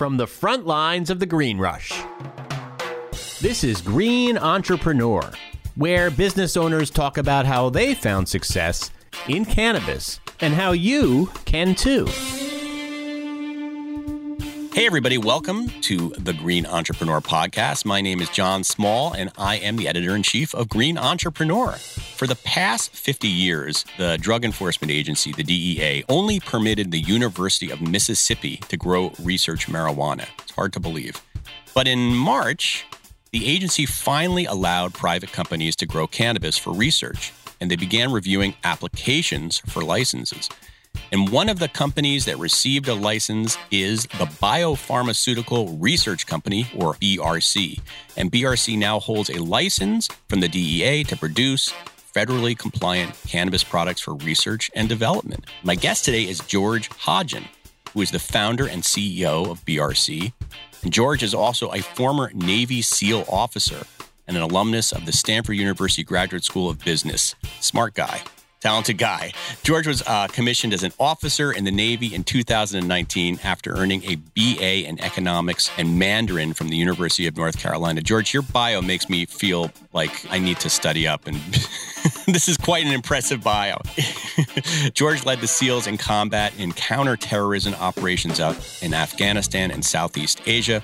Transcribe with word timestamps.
from 0.00 0.16
the 0.16 0.26
front 0.26 0.66
lines 0.66 1.10
of 1.10 1.20
the 1.20 1.26
green 1.26 1.58
rush. 1.58 1.92
This 3.42 3.62
is 3.62 3.82
Green 3.82 4.38
Entrepreneur, 4.38 5.30
where 5.74 6.10
business 6.10 6.56
owners 6.56 6.88
talk 6.88 7.18
about 7.18 7.44
how 7.44 7.68
they 7.68 7.94
found 7.94 8.26
success 8.26 8.90
in 9.28 9.44
cannabis 9.44 10.18
and 10.40 10.54
how 10.54 10.72
you 10.72 11.30
can 11.44 11.74
too. 11.74 12.08
Hey, 14.72 14.86
everybody, 14.86 15.18
welcome 15.18 15.68
to 15.80 16.10
the 16.10 16.32
Green 16.32 16.64
Entrepreneur 16.64 17.20
Podcast. 17.20 17.84
My 17.84 18.00
name 18.00 18.20
is 18.20 18.28
John 18.28 18.62
Small, 18.62 19.12
and 19.12 19.32
I 19.36 19.56
am 19.56 19.74
the 19.74 19.88
editor 19.88 20.14
in 20.14 20.22
chief 20.22 20.54
of 20.54 20.68
Green 20.68 20.96
Entrepreneur. 20.96 21.72
For 21.72 22.28
the 22.28 22.36
past 22.36 22.92
50 22.92 23.26
years, 23.26 23.84
the 23.98 24.16
Drug 24.20 24.44
Enforcement 24.44 24.92
Agency, 24.92 25.32
the 25.32 25.42
DEA, 25.42 26.04
only 26.08 26.38
permitted 26.38 26.92
the 26.92 27.00
University 27.00 27.72
of 27.72 27.82
Mississippi 27.82 28.58
to 28.68 28.76
grow 28.76 29.12
research 29.20 29.66
marijuana. 29.66 30.28
It's 30.38 30.52
hard 30.52 30.72
to 30.74 30.80
believe. 30.80 31.20
But 31.74 31.88
in 31.88 32.14
March, 32.14 32.86
the 33.32 33.46
agency 33.46 33.86
finally 33.86 34.44
allowed 34.44 34.94
private 34.94 35.32
companies 35.32 35.74
to 35.76 35.86
grow 35.86 36.06
cannabis 36.06 36.56
for 36.56 36.72
research, 36.72 37.32
and 37.60 37.72
they 37.72 37.76
began 37.76 38.12
reviewing 38.12 38.54
applications 38.62 39.58
for 39.66 39.82
licenses. 39.82 40.48
And 41.12 41.30
one 41.30 41.48
of 41.48 41.58
the 41.58 41.68
companies 41.68 42.24
that 42.26 42.38
received 42.38 42.88
a 42.88 42.94
license 42.94 43.58
is 43.70 44.04
the 44.04 44.26
Biopharmaceutical 44.40 45.76
Research 45.80 46.26
Company, 46.26 46.66
or 46.76 46.94
BRC. 46.94 47.80
And 48.16 48.30
BRC 48.30 48.78
now 48.78 49.00
holds 49.00 49.30
a 49.30 49.42
license 49.42 50.08
from 50.28 50.40
the 50.40 50.48
DEA 50.48 51.04
to 51.04 51.16
produce 51.16 51.72
federally 52.14 52.56
compliant 52.56 53.14
cannabis 53.26 53.64
products 53.64 54.00
for 54.00 54.14
research 54.14 54.70
and 54.74 54.88
development. 54.88 55.44
My 55.62 55.74
guest 55.74 56.04
today 56.04 56.24
is 56.24 56.40
George 56.40 56.88
Hodgin, 56.88 57.48
who 57.92 58.02
is 58.02 58.10
the 58.10 58.18
founder 58.18 58.66
and 58.66 58.82
CEO 58.82 59.50
of 59.50 59.64
BRC. 59.64 60.32
And 60.82 60.92
George 60.92 61.22
is 61.22 61.34
also 61.34 61.72
a 61.72 61.82
former 61.82 62.30
Navy 62.34 62.82
SEAL 62.82 63.24
officer 63.28 63.86
and 64.26 64.36
an 64.36 64.42
alumnus 64.42 64.92
of 64.92 65.06
the 65.06 65.12
Stanford 65.12 65.56
University 65.56 66.04
Graduate 66.04 66.44
School 66.44 66.70
of 66.70 66.84
Business. 66.84 67.34
Smart 67.60 67.94
guy 67.94 68.22
talented 68.60 68.98
guy. 68.98 69.32
George 69.62 69.86
was 69.86 70.02
uh, 70.06 70.26
commissioned 70.28 70.72
as 70.72 70.82
an 70.82 70.92
officer 70.98 71.52
in 71.52 71.64
the 71.64 71.70
Navy 71.70 72.14
in 72.14 72.24
2019 72.24 73.40
after 73.42 73.74
earning 73.74 74.02
a 74.04 74.16
BA 74.16 74.86
in 74.86 75.00
economics 75.00 75.70
and 75.78 75.98
Mandarin 75.98 76.52
from 76.52 76.68
the 76.68 76.76
University 76.76 77.26
of 77.26 77.36
North 77.36 77.58
Carolina. 77.58 78.00
George, 78.02 78.34
your 78.34 78.42
bio 78.42 78.82
makes 78.82 79.08
me 79.08 79.26
feel 79.26 79.70
like 79.92 80.26
I 80.30 80.38
need 80.38 80.60
to 80.60 80.70
study 80.70 81.08
up, 81.08 81.26
and 81.26 81.36
this 82.26 82.48
is 82.48 82.56
quite 82.56 82.84
an 82.84 82.92
impressive 82.92 83.42
bio. 83.42 83.78
George 84.94 85.24
led 85.24 85.40
the 85.40 85.46
SEALs 85.46 85.86
in 85.86 85.96
combat 85.96 86.52
in 86.58 86.72
counterterrorism 86.72 87.74
operations 87.74 88.40
out 88.40 88.56
in 88.82 88.94
Afghanistan 88.94 89.70
and 89.70 89.84
Southeast 89.84 90.42
Asia. 90.46 90.82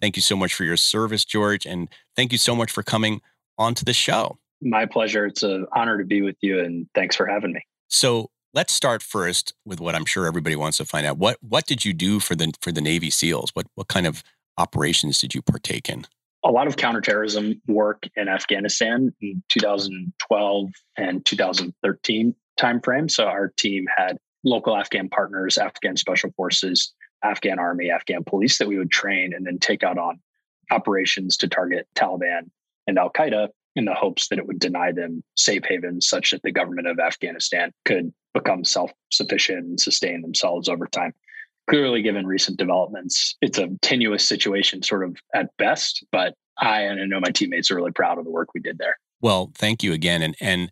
Thank 0.00 0.16
you 0.16 0.22
so 0.22 0.36
much 0.36 0.54
for 0.54 0.64
your 0.64 0.76
service, 0.76 1.24
George, 1.24 1.66
and 1.66 1.88
thank 2.16 2.32
you 2.32 2.38
so 2.38 2.54
much 2.54 2.70
for 2.70 2.82
coming 2.82 3.20
onto 3.56 3.84
the 3.84 3.92
show. 3.92 4.38
My 4.60 4.86
pleasure. 4.86 5.26
It's 5.26 5.42
an 5.42 5.66
honor 5.74 5.98
to 5.98 6.04
be 6.04 6.22
with 6.22 6.36
you, 6.40 6.60
and 6.60 6.86
thanks 6.94 7.16
for 7.16 7.26
having 7.26 7.52
me. 7.52 7.62
So 7.88 8.30
let's 8.54 8.72
start 8.72 9.02
first 9.02 9.52
with 9.64 9.80
what 9.80 9.94
I'm 9.94 10.04
sure 10.04 10.26
everybody 10.26 10.56
wants 10.56 10.78
to 10.78 10.84
find 10.84 11.06
out. 11.06 11.18
What 11.18 11.38
what 11.42 11.66
did 11.66 11.84
you 11.84 11.92
do 11.92 12.20
for 12.20 12.34
the 12.34 12.52
for 12.60 12.72
the 12.72 12.80
Navy 12.80 13.10
SEALs? 13.10 13.50
What 13.54 13.66
what 13.74 13.88
kind 13.88 14.06
of 14.06 14.22
operations 14.56 15.20
did 15.20 15.34
you 15.34 15.42
partake 15.42 15.88
in? 15.88 16.06
A 16.44 16.50
lot 16.50 16.66
of 16.66 16.76
counterterrorism 16.76 17.60
work 17.66 18.06
in 18.16 18.28
Afghanistan 18.28 19.14
in 19.20 19.42
2012 19.48 20.70
and 20.96 21.24
2013 21.24 22.34
timeframe. 22.60 23.10
So 23.10 23.24
our 23.24 23.48
team 23.56 23.86
had 23.96 24.18
local 24.44 24.76
Afghan 24.76 25.08
partners, 25.08 25.56
Afghan 25.56 25.96
special 25.96 26.30
forces, 26.36 26.92
Afghan 27.22 27.58
army, 27.58 27.90
Afghan 27.90 28.24
police 28.24 28.58
that 28.58 28.68
we 28.68 28.78
would 28.78 28.90
train 28.90 29.32
and 29.34 29.46
then 29.46 29.58
take 29.58 29.82
out 29.82 29.96
on 29.96 30.20
operations 30.70 31.38
to 31.38 31.48
target 31.48 31.88
Taliban 31.94 32.50
and 32.86 32.98
Al 32.98 33.10
Qaeda 33.10 33.48
in 33.76 33.84
the 33.84 33.94
hopes 33.94 34.28
that 34.28 34.38
it 34.38 34.46
would 34.46 34.58
deny 34.58 34.92
them 34.92 35.22
safe 35.36 35.64
havens 35.68 36.08
such 36.08 36.30
that 36.30 36.42
the 36.42 36.52
government 36.52 36.86
of 36.86 36.98
Afghanistan 36.98 37.72
could 37.84 38.12
become 38.32 38.64
self 38.64 38.92
sufficient 39.10 39.64
and 39.64 39.80
sustain 39.80 40.22
themselves 40.22 40.68
over 40.68 40.86
time. 40.86 41.12
Clearly, 41.68 42.02
given 42.02 42.26
recent 42.26 42.58
developments, 42.58 43.36
it's 43.40 43.58
a 43.58 43.68
tenuous 43.80 44.26
situation, 44.26 44.82
sort 44.82 45.04
of 45.04 45.16
at 45.34 45.56
best, 45.56 46.04
but 46.12 46.34
I 46.58 46.82
and 46.82 47.00
I 47.00 47.06
know 47.06 47.20
my 47.20 47.30
teammates 47.30 47.70
are 47.70 47.76
really 47.76 47.92
proud 47.92 48.18
of 48.18 48.24
the 48.24 48.30
work 48.30 48.48
we 48.54 48.60
did 48.60 48.78
there. 48.78 48.98
Well, 49.20 49.50
thank 49.56 49.82
you 49.82 49.92
again. 49.92 50.22
And, 50.22 50.36
and 50.40 50.70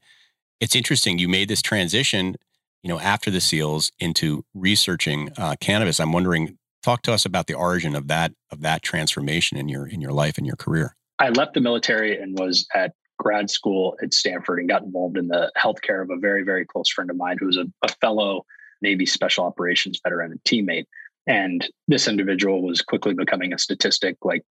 it's 0.60 0.76
interesting, 0.76 1.18
you 1.18 1.28
made 1.28 1.48
this 1.48 1.62
transition, 1.62 2.36
you 2.82 2.88
know, 2.88 3.00
after 3.00 3.30
the 3.30 3.40
SEALs 3.40 3.90
into 3.98 4.44
researching 4.54 5.30
uh, 5.38 5.56
cannabis. 5.60 5.98
I'm 5.98 6.12
wondering, 6.12 6.58
talk 6.82 7.02
to 7.02 7.12
us 7.12 7.24
about 7.24 7.46
the 7.46 7.54
origin 7.54 7.94
of 7.94 8.08
that 8.08 8.32
of 8.50 8.60
that 8.60 8.82
transformation 8.82 9.56
in 9.56 9.68
your 9.68 9.86
in 9.86 10.00
your 10.00 10.12
life 10.12 10.36
and 10.36 10.46
your 10.46 10.56
career. 10.56 10.94
I 11.22 11.28
left 11.28 11.54
the 11.54 11.60
military 11.60 12.20
and 12.20 12.36
was 12.36 12.66
at 12.74 12.94
grad 13.16 13.48
school 13.48 13.96
at 14.02 14.12
Stanford 14.12 14.58
and 14.58 14.68
got 14.68 14.82
involved 14.82 15.16
in 15.16 15.28
the 15.28 15.52
healthcare 15.56 16.02
of 16.02 16.10
a 16.10 16.18
very, 16.18 16.42
very 16.42 16.66
close 16.66 16.88
friend 16.88 17.10
of 17.10 17.16
mine 17.16 17.36
who 17.38 17.46
was 17.46 17.56
a, 17.56 17.66
a 17.84 17.88
fellow 18.00 18.44
Navy 18.80 19.06
special 19.06 19.44
operations 19.44 20.00
veteran 20.02 20.32
and 20.32 20.42
teammate. 20.42 20.86
And 21.28 21.64
this 21.86 22.08
individual 22.08 22.60
was 22.60 22.82
quickly 22.82 23.14
becoming 23.14 23.52
a 23.52 23.58
statistic 23.58 24.16
like 24.24 24.42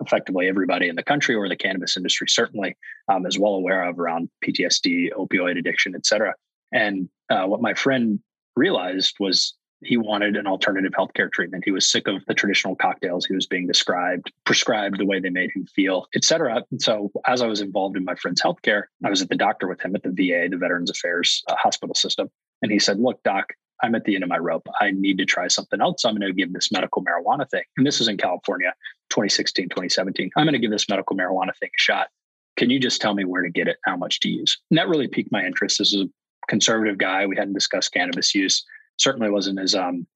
effectively 0.00 0.48
everybody 0.48 0.88
in 0.88 0.96
the 0.96 1.04
country 1.04 1.36
or 1.36 1.48
the 1.48 1.54
cannabis 1.54 1.96
industry 1.96 2.26
certainly 2.28 2.76
um, 3.08 3.24
is 3.24 3.38
well 3.38 3.54
aware 3.54 3.84
of 3.84 4.00
around 4.00 4.28
PTSD, 4.44 5.10
opioid 5.12 5.56
addiction, 5.56 5.94
et 5.94 6.04
cetera. 6.04 6.34
And 6.72 7.08
uh, 7.30 7.44
what 7.44 7.62
my 7.62 7.74
friend 7.74 8.18
realized 8.56 9.14
was 9.20 9.54
he 9.80 9.96
wanted 9.96 10.36
an 10.36 10.46
alternative 10.46 10.92
healthcare 10.92 11.30
treatment. 11.30 11.64
He 11.64 11.70
was 11.70 11.90
sick 11.90 12.08
of 12.08 12.24
the 12.26 12.34
traditional 12.34 12.74
cocktails 12.74 13.26
he 13.26 13.34
was 13.34 13.46
being 13.46 13.66
described, 13.66 14.32
prescribed 14.44 14.98
the 14.98 15.06
way 15.06 15.20
they 15.20 15.30
made 15.30 15.50
him 15.52 15.66
feel, 15.66 16.06
et 16.14 16.24
cetera. 16.24 16.64
And 16.70 16.82
so, 16.82 17.10
as 17.26 17.42
I 17.42 17.46
was 17.46 17.60
involved 17.60 17.96
in 17.96 18.04
my 18.04 18.14
friend's 18.16 18.42
healthcare, 18.42 18.84
I 19.04 19.10
was 19.10 19.22
at 19.22 19.28
the 19.28 19.36
doctor 19.36 19.68
with 19.68 19.80
him 19.80 19.94
at 19.94 20.02
the 20.02 20.10
VA, 20.10 20.48
the 20.50 20.56
Veterans 20.56 20.90
Affairs 20.90 21.42
uh, 21.48 21.54
hospital 21.56 21.94
system. 21.94 22.28
And 22.62 22.72
he 22.72 22.78
said, 22.78 22.98
Look, 22.98 23.22
doc, 23.22 23.52
I'm 23.82 23.94
at 23.94 24.04
the 24.04 24.14
end 24.14 24.24
of 24.24 24.30
my 24.30 24.38
rope. 24.38 24.66
I 24.80 24.90
need 24.90 25.18
to 25.18 25.24
try 25.24 25.46
something 25.48 25.80
else. 25.80 26.04
I'm 26.04 26.16
going 26.16 26.28
to 26.28 26.32
give 26.32 26.52
this 26.52 26.72
medical 26.72 27.04
marijuana 27.04 27.48
thing. 27.48 27.62
And 27.76 27.86
this 27.86 28.00
is 28.00 28.08
in 28.08 28.16
California, 28.16 28.74
2016, 29.10 29.68
2017. 29.68 30.30
I'm 30.36 30.44
going 30.44 30.54
to 30.54 30.58
give 30.58 30.72
this 30.72 30.88
medical 30.88 31.16
marijuana 31.16 31.56
thing 31.56 31.70
a 31.70 31.80
shot. 31.80 32.08
Can 32.56 32.70
you 32.70 32.80
just 32.80 33.00
tell 33.00 33.14
me 33.14 33.24
where 33.24 33.42
to 33.42 33.50
get 33.50 33.68
it, 33.68 33.76
how 33.84 33.96
much 33.96 34.18
to 34.20 34.28
use? 34.28 34.58
And 34.70 34.78
that 34.78 34.88
really 34.88 35.06
piqued 35.06 35.30
my 35.30 35.44
interest. 35.44 35.80
As 35.80 35.94
a 35.94 36.06
conservative 36.48 36.98
guy, 36.98 37.26
we 37.26 37.36
hadn't 37.36 37.54
discussed 37.54 37.92
cannabis 37.92 38.34
use 38.34 38.64
certainly 38.98 39.30
wasn't 39.30 39.58
as 39.60 39.74
um, 39.74 40.06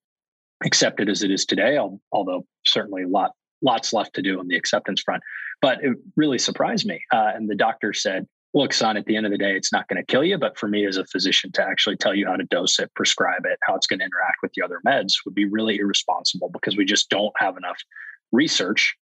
accepted 0.64 1.08
as 1.08 1.22
it 1.22 1.30
is 1.30 1.44
today, 1.44 1.78
although 2.12 2.46
certainly 2.64 3.02
a 3.02 3.08
lot 3.08 3.32
lots 3.62 3.92
left 3.92 4.14
to 4.14 4.22
do 4.22 4.38
on 4.40 4.48
the 4.48 4.56
acceptance 4.56 5.00
front. 5.02 5.22
But 5.60 5.84
it 5.84 5.96
really 6.16 6.38
surprised 6.38 6.86
me. 6.86 7.00
Uh, 7.12 7.30
and 7.34 7.48
the 7.48 7.54
doctor 7.54 7.92
said, 7.92 8.26
look, 8.54 8.72
son, 8.72 8.96
at 8.96 9.06
the 9.06 9.16
end 9.16 9.24
of 9.24 9.32
the 9.32 9.38
day, 9.38 9.54
it's 9.56 9.72
not 9.72 9.88
going 9.88 10.02
to 10.02 10.12
kill 10.12 10.24
you. 10.24 10.36
But 10.36 10.58
for 10.58 10.68
me 10.68 10.86
as 10.86 10.96
a 10.96 11.06
physician 11.06 11.52
to 11.52 11.62
actually 11.62 11.96
tell 11.96 12.14
you 12.14 12.26
how 12.26 12.36
to 12.36 12.44
dose 12.44 12.78
it, 12.78 12.92
prescribe 12.94 13.44
it, 13.44 13.58
how 13.66 13.76
it's 13.76 13.86
going 13.86 14.00
to 14.00 14.04
interact 14.04 14.38
with 14.42 14.52
the 14.54 14.62
other 14.62 14.80
meds 14.86 15.14
would 15.24 15.34
be 15.34 15.44
really 15.44 15.78
irresponsible 15.78 16.50
because 16.52 16.76
we 16.76 16.84
just 16.84 17.08
don't 17.08 17.32
have 17.38 17.56
enough 17.56 17.78
research 18.32 18.96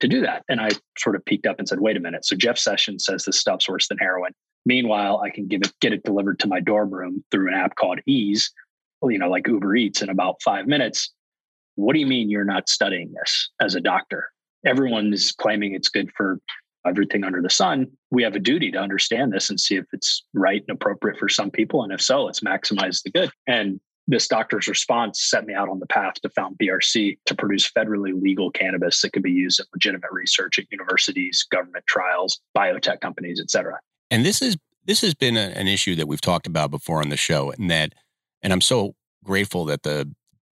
to 0.00 0.08
do 0.08 0.20
that. 0.22 0.44
And 0.48 0.60
I 0.60 0.70
sort 0.98 1.16
of 1.16 1.24
peeked 1.24 1.46
up 1.46 1.58
and 1.58 1.68
said, 1.68 1.80
wait 1.80 1.96
a 1.96 2.00
minute. 2.00 2.24
So 2.24 2.36
Jeff 2.36 2.58
Sessions 2.58 3.04
says 3.04 3.24
this 3.24 3.38
stuff's 3.38 3.68
worse 3.68 3.88
than 3.88 3.98
heroin. 3.98 4.32
Meanwhile, 4.64 5.20
I 5.20 5.30
can 5.30 5.46
give 5.46 5.62
it, 5.62 5.72
get 5.80 5.92
it 5.92 6.02
delivered 6.02 6.40
to 6.40 6.48
my 6.48 6.60
dorm 6.60 6.90
room 6.90 7.22
through 7.30 7.48
an 7.48 7.54
app 7.54 7.76
called 7.76 8.00
Eaze, 8.06 8.52
you 9.02 9.18
know, 9.18 9.28
like 9.28 9.46
Uber 9.46 9.76
Eats 9.76 10.02
in 10.02 10.08
about 10.08 10.42
five 10.42 10.66
minutes. 10.66 11.12
What 11.74 11.92
do 11.92 12.00
you 12.00 12.06
mean 12.06 12.30
you're 12.30 12.44
not 12.44 12.68
studying 12.68 13.12
this 13.12 13.50
as 13.60 13.74
a 13.74 13.80
doctor? 13.80 14.30
Everyone 14.64 15.12
is 15.12 15.32
claiming 15.32 15.74
it's 15.74 15.88
good 15.88 16.10
for 16.16 16.40
everything 16.86 17.24
under 17.24 17.42
the 17.42 17.50
sun. 17.50 17.86
We 18.10 18.22
have 18.22 18.34
a 18.34 18.40
duty 18.40 18.70
to 18.70 18.78
understand 18.78 19.32
this 19.32 19.50
and 19.50 19.60
see 19.60 19.76
if 19.76 19.84
it's 19.92 20.24
right 20.32 20.62
and 20.66 20.74
appropriate 20.76 21.18
for 21.18 21.28
some 21.28 21.50
people. 21.50 21.82
And 21.82 21.92
if 21.92 22.00
so, 22.00 22.24
let's 22.24 22.40
maximize 22.40 23.02
the 23.02 23.10
good. 23.10 23.30
And 23.46 23.80
this 24.06 24.28
doctor's 24.28 24.68
response 24.68 25.20
set 25.22 25.46
me 25.46 25.54
out 25.54 25.68
on 25.68 25.80
the 25.80 25.86
path 25.86 26.14
to 26.22 26.30
found 26.30 26.56
BRC 26.58 27.18
to 27.26 27.34
produce 27.34 27.70
federally 27.70 28.20
legal 28.20 28.50
cannabis 28.50 29.02
that 29.02 29.12
could 29.12 29.22
be 29.22 29.32
used 29.32 29.58
in 29.58 29.66
legitimate 29.74 30.12
research 30.12 30.58
at 30.58 30.70
universities, 30.70 31.44
government 31.50 31.84
trials, 31.86 32.40
biotech 32.56 33.00
companies, 33.00 33.40
et 33.40 33.50
cetera. 33.50 33.78
And 34.10 34.24
this 34.24 34.40
is 34.40 34.56
this 34.84 35.00
has 35.00 35.14
been 35.14 35.36
a, 35.36 35.50
an 35.56 35.66
issue 35.66 35.96
that 35.96 36.06
we've 36.06 36.20
talked 36.20 36.46
about 36.46 36.70
before 36.70 37.00
on 37.00 37.08
the 37.08 37.16
show, 37.16 37.50
and 37.58 37.68
that 37.70 37.94
and 38.46 38.52
I'm 38.52 38.60
so 38.60 38.94
grateful 39.24 39.64
that 39.64 39.82
the 39.82 40.08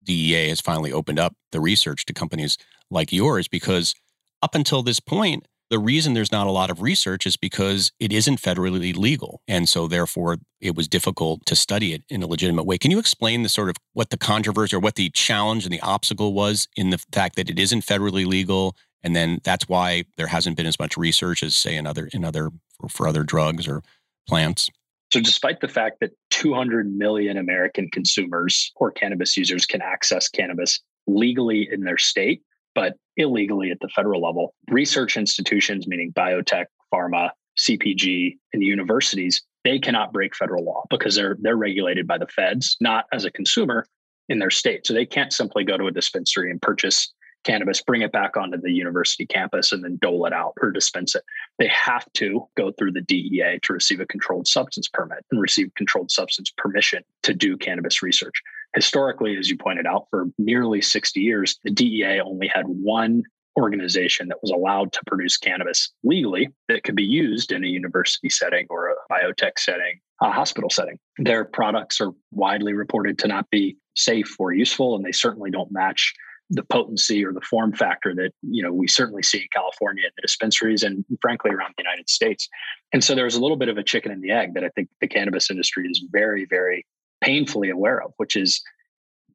DEA 0.04 0.50
has 0.50 0.60
finally 0.60 0.92
opened 0.92 1.20
up 1.20 1.34
the 1.54 1.62
research 1.62 2.06
to 2.08 2.14
companies 2.14 2.58
like 2.92 3.14
yours 3.14 3.48
because 3.48 3.96
up 4.42 4.56
until 4.56 4.84
this 4.84 5.00
point, 5.00 5.48
the 5.70 5.80
reason 5.80 6.14
there's 6.14 6.32
not 6.32 6.48
a 6.48 6.52
lot 6.52 6.70
of 6.70 6.82
research 6.82 7.26
is 7.26 7.38
because 7.38 7.94
it 7.98 8.12
isn't 8.12 8.42
federally 8.42 8.94
legal. 8.94 9.42
And 9.48 9.70
so 9.70 9.88
therefore 9.88 10.36
it 10.60 10.76
was 10.76 10.90
difficult 10.90 11.46
to 11.46 11.56
study 11.56 11.94
it 11.94 12.04
in 12.10 12.22
a 12.22 12.28
legitimate 12.28 12.66
way. 12.66 12.78
Can 12.78 12.92
you 12.92 13.00
explain 13.00 13.44
the 13.44 13.50
sort 13.50 13.70
of 13.70 13.78
what 13.94 14.10
the 14.10 14.18
controversy 14.18 14.76
or 14.76 14.80
what 14.80 14.96
the 14.96 15.10
challenge 15.12 15.64
and 15.64 15.72
the 15.72 15.80
obstacle 15.80 16.34
was 16.34 16.68
in 16.76 16.90
the 16.90 17.02
fact 17.14 17.38
that 17.38 17.50
it 17.50 17.58
isn't 17.58 17.86
federally 17.86 18.26
legal? 18.26 18.76
And 19.02 19.16
then 19.16 19.40
that's 19.46 19.70
why 19.70 20.04
there 20.18 20.28
hasn't 20.28 20.58
been 20.58 20.66
as 20.66 20.78
much 20.78 20.98
research 20.98 21.42
as 21.42 21.56
say 21.56 21.78
in 21.78 21.88
other 21.88 22.10
in 22.12 22.26
other 22.26 22.50
for, 22.82 22.90
for 22.90 23.08
other 23.08 23.24
drugs 23.24 23.66
or 23.66 23.82
plants. 24.28 24.70
So, 25.12 25.22
despite 25.22 25.62
the 25.62 25.68
fact 25.68 25.98
that 26.02 26.12
200 26.32 26.94
million 26.94 27.38
American 27.38 27.90
consumers 27.92 28.72
or 28.76 28.92
cannabis 28.92 29.38
users 29.38 29.66
can 29.66 29.82
access 29.82 30.28
cannabis 30.28 30.82
legally 31.08 31.68
in 31.72 31.84
their 31.84 31.98
state, 31.98 32.42
but 32.76 32.96
illegally 33.16 33.72
at 33.72 33.80
the 33.80 33.90
federal 33.90 34.22
level. 34.22 34.54
Research 34.70 35.18
institutions, 35.18 35.88
meaning 35.88 36.12
biotech, 36.14 36.66
pharma, 36.94 37.32
CPG, 37.58 38.38
and 38.54 38.62
universities, 38.62 39.42
they 39.64 39.80
cannot 39.80 40.14
break 40.14 40.36
federal 40.36 40.64
law 40.64 40.84
because 40.90 41.16
they're 41.16 41.38
they're 41.42 41.58
regulated 41.58 42.08
by 42.08 42.18
the 42.18 42.28
feds, 42.28 42.78
not 42.80 43.06
as 43.12 43.26
a 43.26 43.32
consumer 43.32 43.88
in 44.30 44.40
their 44.40 44.52
state. 44.52 44.86
So 44.86 44.94
they 44.94 45.06
can't 45.06 45.34
simply 45.34 45.64
go 45.64 45.78
to 45.78 45.88
a 45.88 45.92
dispensary 45.92 46.52
and 46.52 46.62
purchase 46.62 47.12
cannabis, 47.44 47.82
bring 47.82 48.02
it 48.02 48.12
back 48.12 48.38
onto 48.38 48.58
the 48.62 48.72
university 48.72 49.26
campus, 49.26 49.72
and 49.72 49.84
then 49.84 49.98
dole 50.02 50.26
it 50.26 50.34
out 50.34 50.54
or 50.62 50.72
dispense 50.72 51.16
it. 51.16 51.24
They 51.60 51.68
have 51.68 52.06
to 52.14 52.48
go 52.56 52.72
through 52.72 52.92
the 52.92 53.02
DEA 53.02 53.60
to 53.64 53.74
receive 53.74 54.00
a 54.00 54.06
controlled 54.06 54.48
substance 54.48 54.88
permit 54.88 55.26
and 55.32 55.42
receive 55.42 55.74
controlled 55.76 56.12
substance 56.12 56.52
permission 56.56 57.04
to 57.24 57.34
do 57.34 57.58
cannabis 57.58 58.04
research. 58.04 58.42
Historically, 58.76 59.38
as 59.38 59.50
you 59.50 59.58
pointed 59.58 59.88
out, 59.88 60.08
for 60.10 60.26
nearly 60.38 60.82
60 60.82 61.20
years, 61.20 61.58
the 61.64 61.72
DEA 61.72 62.22
only 62.22 62.48
had 62.48 62.66
one 62.68 63.24
organization 63.58 64.28
that 64.28 64.38
was 64.42 64.52
allowed 64.52 64.94
to 64.94 65.02
produce 65.08 65.36
cannabis 65.36 65.92
legally 66.04 66.50
that 66.68 66.84
could 66.84 66.96
be 66.96 67.04
used 67.04 67.52
in 67.52 67.64
a 67.64 67.68
university 67.68 68.30
setting 68.30 68.68
or 68.70 68.90
a 68.90 68.96
biotech 69.12 69.58
setting, 69.58 70.00
a 70.22 70.32
hospital 70.32 70.70
setting. 70.70 71.00
Their 71.18 71.44
products 71.44 72.00
are 72.00 72.12
widely 72.32 72.74
reported 72.74 73.18
to 73.20 73.28
not 73.28 73.50
be 73.50 73.78
safe 73.96 74.36
or 74.40 74.54
useful, 74.54 74.96
and 74.96 75.04
they 75.04 75.12
certainly 75.12 75.50
don't 75.50 75.72
match 75.72 76.14
the 76.50 76.64
potency 76.64 77.26
or 77.26 77.34
the 77.34 77.42
form 77.42 77.74
factor 77.74 78.16
that 78.16 78.32
you 78.42 78.64
know 78.64 78.72
we 78.72 78.88
certainly 78.88 79.24
see 79.24 79.40
in 79.40 79.48
California 79.52 80.06
in 80.06 80.12
the 80.16 80.22
dispensaries 80.22 80.84
and 80.84 81.04
frankly 81.22 81.52
around 81.52 81.74
the 81.78 81.84
United 81.84 82.10
States. 82.10 82.48
And 82.94 83.04
so 83.04 83.16
there's 83.16 83.36
a 83.36 83.42
little 83.42 83.58
bit 83.58 83.70
of 83.70 83.78
a 83.78 83.84
chicken 83.84 84.12
and 84.12 84.24
the 84.24 84.32
egg 84.32 84.54
that 84.54 84.64
I 84.64 84.70
think 84.70 84.90
the 85.02 85.08
cannabis 85.08 85.50
industry 85.50 85.88
is 85.90 86.04
very, 86.12 86.46
very 86.46 86.86
painfully 87.22 87.70
aware 87.70 88.02
of, 88.02 88.14
which 88.18 88.36
is 88.36 88.62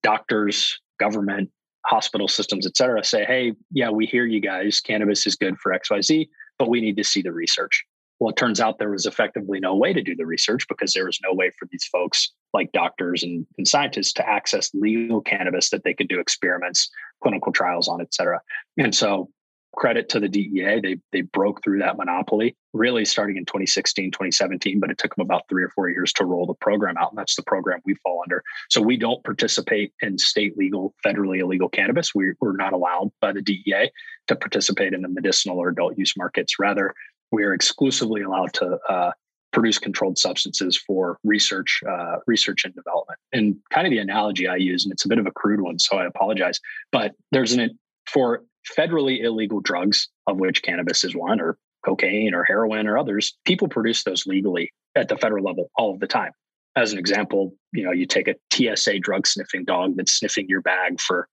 doctors, 0.03 0.81
government, 0.99 1.50
hospital 1.85 2.29
systems, 2.29 2.67
et 2.67 2.76
cetera, 2.76 3.05
say, 3.05 3.25
hey, 3.25 3.53
yeah, 3.70 3.91
we 3.91 4.06
hear 4.06 4.25
you 4.25 4.41
guys, 4.41 4.81
cannabis 4.81 5.26
is 5.26 5.35
good 5.35 5.59
for 5.59 5.73
XYZ, 5.73 6.29
but 6.59 6.69
we 6.69 6.81
need 6.81 6.97
to 6.97 7.05
see 7.05 7.23
the 7.23 7.32
research. 7.32 7.85
Well, 8.23 8.31
it 8.31 8.37
turns 8.37 8.61
out 8.61 8.79
there 8.79 8.93
was 8.93 9.05
effectively 9.05 9.59
no 9.59 9.75
way 9.75 9.93
to 9.93 10.01
do 10.01 10.15
the 10.15 10.27
research 10.27 10.69
because 10.69 10.93
there 10.93 11.07
was 11.07 11.19
no 11.25 11.35
way 11.35 11.51
for 11.59 11.67
these 11.73 11.85
folks, 11.87 12.31
like 12.55 12.71
doctors 12.71 13.25
and, 13.25 13.45
and 13.59 13.67
scientists, 13.67 14.13
to 14.13 14.29
access 14.29 14.71
legal 14.75 15.21
cannabis 15.21 15.71
that 15.71 15.83
they 15.83 15.93
could 15.93 16.07
do 16.07 16.21
experiments, 16.21 16.89
clinical 17.21 17.51
trials 17.51 17.89
on, 17.89 18.01
et 18.01 18.15
cetera. 18.15 18.41
And 18.79 18.95
so 18.95 19.29
credit 19.75 20.09
to 20.11 20.21
the 20.21 20.29
DEA. 20.29 20.81
They 20.81 20.99
they 21.13 21.23
broke 21.23 21.65
through 21.65 21.81
that 21.81 21.97
monopoly 21.97 22.57
really 22.75 23.05
starting 23.05 23.37
in 23.37 23.45
2016, 23.45 24.11
2017, 24.11 24.81
but 24.81 24.91
it 24.91 24.99
took 24.99 25.15
them 25.15 25.25
about 25.25 25.43
three 25.49 25.63
or 25.63 25.69
four 25.71 25.89
years 25.91 26.13
to 26.15 26.25
roll 26.25 26.47
the 26.47 26.55
program 26.55 26.97
out. 26.97 27.11
And 27.11 27.19
that's 27.19 27.37
the 27.37 27.43
program 27.43 27.81
we 27.85 27.95
fall 27.97 28.21
under. 28.25 28.43
So 28.71 28.81
we 28.81 28.97
don't 28.97 29.23
participate 29.25 29.93
in 30.01 30.17
state 30.17 30.57
legal, 30.57 30.95
federally 31.05 31.41
illegal 31.41 31.69
cannabis. 31.69 32.15
We, 32.15 32.33
we're 32.41 32.57
not 32.57 32.73
allowed 32.73 33.11
by 33.21 33.33
the 33.33 33.43
DEA 33.43 33.91
to 34.29 34.37
participate 34.37 34.95
in 34.95 35.03
the 35.03 35.09
medicinal 35.09 35.59
or 35.59 35.69
adult 35.69 35.99
use 35.99 36.15
markets. 36.17 36.59
Rather, 36.59 36.95
we 37.32 37.44
are 37.44 37.55
exclusively 37.55 38.23
allowed 38.23 38.52
to 38.55 38.79
uh, 38.88 39.11
produce 39.52 39.79
controlled 39.79 40.19
substances 40.19 40.76
for 40.76 41.19
research, 41.25 41.81
uh, 41.88 42.17
research 42.26 42.64
and 42.64 42.75
development. 42.75 43.19
And 43.32 43.56
kind 43.70 43.87
of 43.87 43.90
the 43.90 43.99
analogy 43.99 44.46
I 44.46 44.56
use, 44.56 44.84
and 44.84 44.93
it's 44.93 45.05
a 45.05 45.08
bit 45.08 45.19
of 45.19 45.26
a 45.26 45.32
crude 45.32 45.61
one, 45.61 45.79
so 45.79 45.99
I 45.99 46.06
apologize, 46.06 46.61
but 46.90 47.12
there's 47.32 47.52
an 47.52 47.79
for 48.06 48.43
federally 48.76 49.23
illegal 49.23 49.61
drugs, 49.61 50.08
of 50.26 50.38
which 50.38 50.62
cannabis 50.62 51.05
is 51.05 51.14
one, 51.14 51.40
or 51.40 51.58
cocaine 51.84 52.34
or 52.34 52.44
heroin 52.44 52.87
or 52.87 52.96
others, 52.96 53.37
people 53.44 53.69
produce 53.69 54.05
those 54.05 54.26
legally 54.26 54.73
at 54.94 55.08
the 55.08 55.17
federal 55.17 55.44
level 55.44 55.70
all 55.76 55.93
of 55.93 56.00
the 56.00 56.06
time. 56.06 56.32
As 56.76 56.93
an 56.93 56.99
example, 56.99 57.52
you 57.73 57.85
know, 57.85 57.93
you 57.93 58.06
take 58.06 58.28
a 58.28 58.37
TSA 58.52 59.00
drug 59.00 59.26
sniffing 59.26 59.64
dog 59.64 59.96
that's 59.96 60.12
sniffing 60.12 60.49
your 60.49 60.62
bag 60.62 61.00
for 61.00 61.28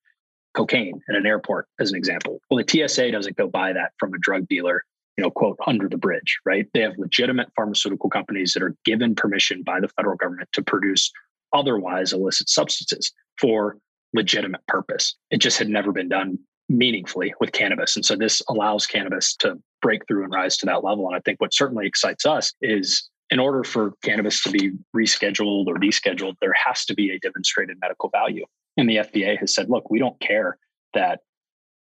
cocaine 0.54 1.00
at 1.07 1.16
an 1.16 1.25
airport, 1.25 1.68
as 1.80 1.92
an 1.92 1.98
example. 1.98 2.40
Well, 2.50 2.63
the 2.63 2.88
TSA 2.88 3.12
doesn't 3.12 3.38
go 3.38 3.48
buy 3.48 3.74
that 3.74 3.92
from 4.00 4.13
a 4.13 4.18
drug 4.18 4.48
dealer, 4.48 4.84
you 5.19 5.25
know, 5.25 5.31
quote, 5.31 5.57
under 5.68 5.89
the 5.89 5.98
bridge, 5.98 6.39
right? 6.45 6.66
They 6.74 6.80
have 6.80 6.94
legitimate 6.98 7.50
pharmaceutical 7.54 8.10
companies 8.10 8.54
that 8.54 8.63
are 8.63 8.74
given 8.86 9.16
permission 9.16 9.63
by 9.63 9.81
the 9.81 9.89
federal 9.89 10.16
government 10.16 10.48
to 10.54 10.62
produce 10.62 11.12
otherwise 11.51 12.13
illicit 12.13 12.48
substances 12.48 13.12
for 13.38 13.75
legitimate 14.13 14.66
purpose. 14.68 15.18
It 15.30 15.39
just 15.39 15.60
had 15.60 15.68
never 15.68 15.92
been 15.92 16.07
done 16.07 16.39
meaningfully 16.69 17.33
with 17.42 17.51
cannabis. 17.51 17.98
And 17.98 18.06
so 18.06 18.16
this 18.16 18.42
allows 18.48 18.88
cannabis 18.88 19.36
to 19.38 19.60
break 19.81 20.07
through 20.07 20.24
and 20.24 20.31
rise 20.31 20.56
to 20.57 20.66
that 20.68 20.86
level. 20.86 21.06
And 21.07 21.18
I 21.18 21.19
think 21.19 21.42
what 21.42 21.54
certainly 21.54 21.86
excites 21.86 22.25
us 22.25 22.54
is 22.62 23.10
in 23.30 23.39
order 23.42 23.66
for 23.66 23.92
cannabis 24.06 24.42
to 24.44 24.51
be 24.51 24.71
rescheduled 24.95 25.68
or 25.68 25.75
descheduled, 25.75 26.36
there 26.39 26.56
has 26.66 26.86
to 26.86 26.95
be 26.95 27.12
a 27.12 27.19
demonstrated 27.19 27.75
medical 27.81 28.07
value. 28.07 28.45
And 28.77 28.89
the 28.89 28.98
FDA 28.98 29.38
has 29.38 29.54
said, 29.54 29.69
look, 29.69 29.89
we 29.89 30.00
don't 30.00 30.18
care 30.21 30.57
that 30.94 31.19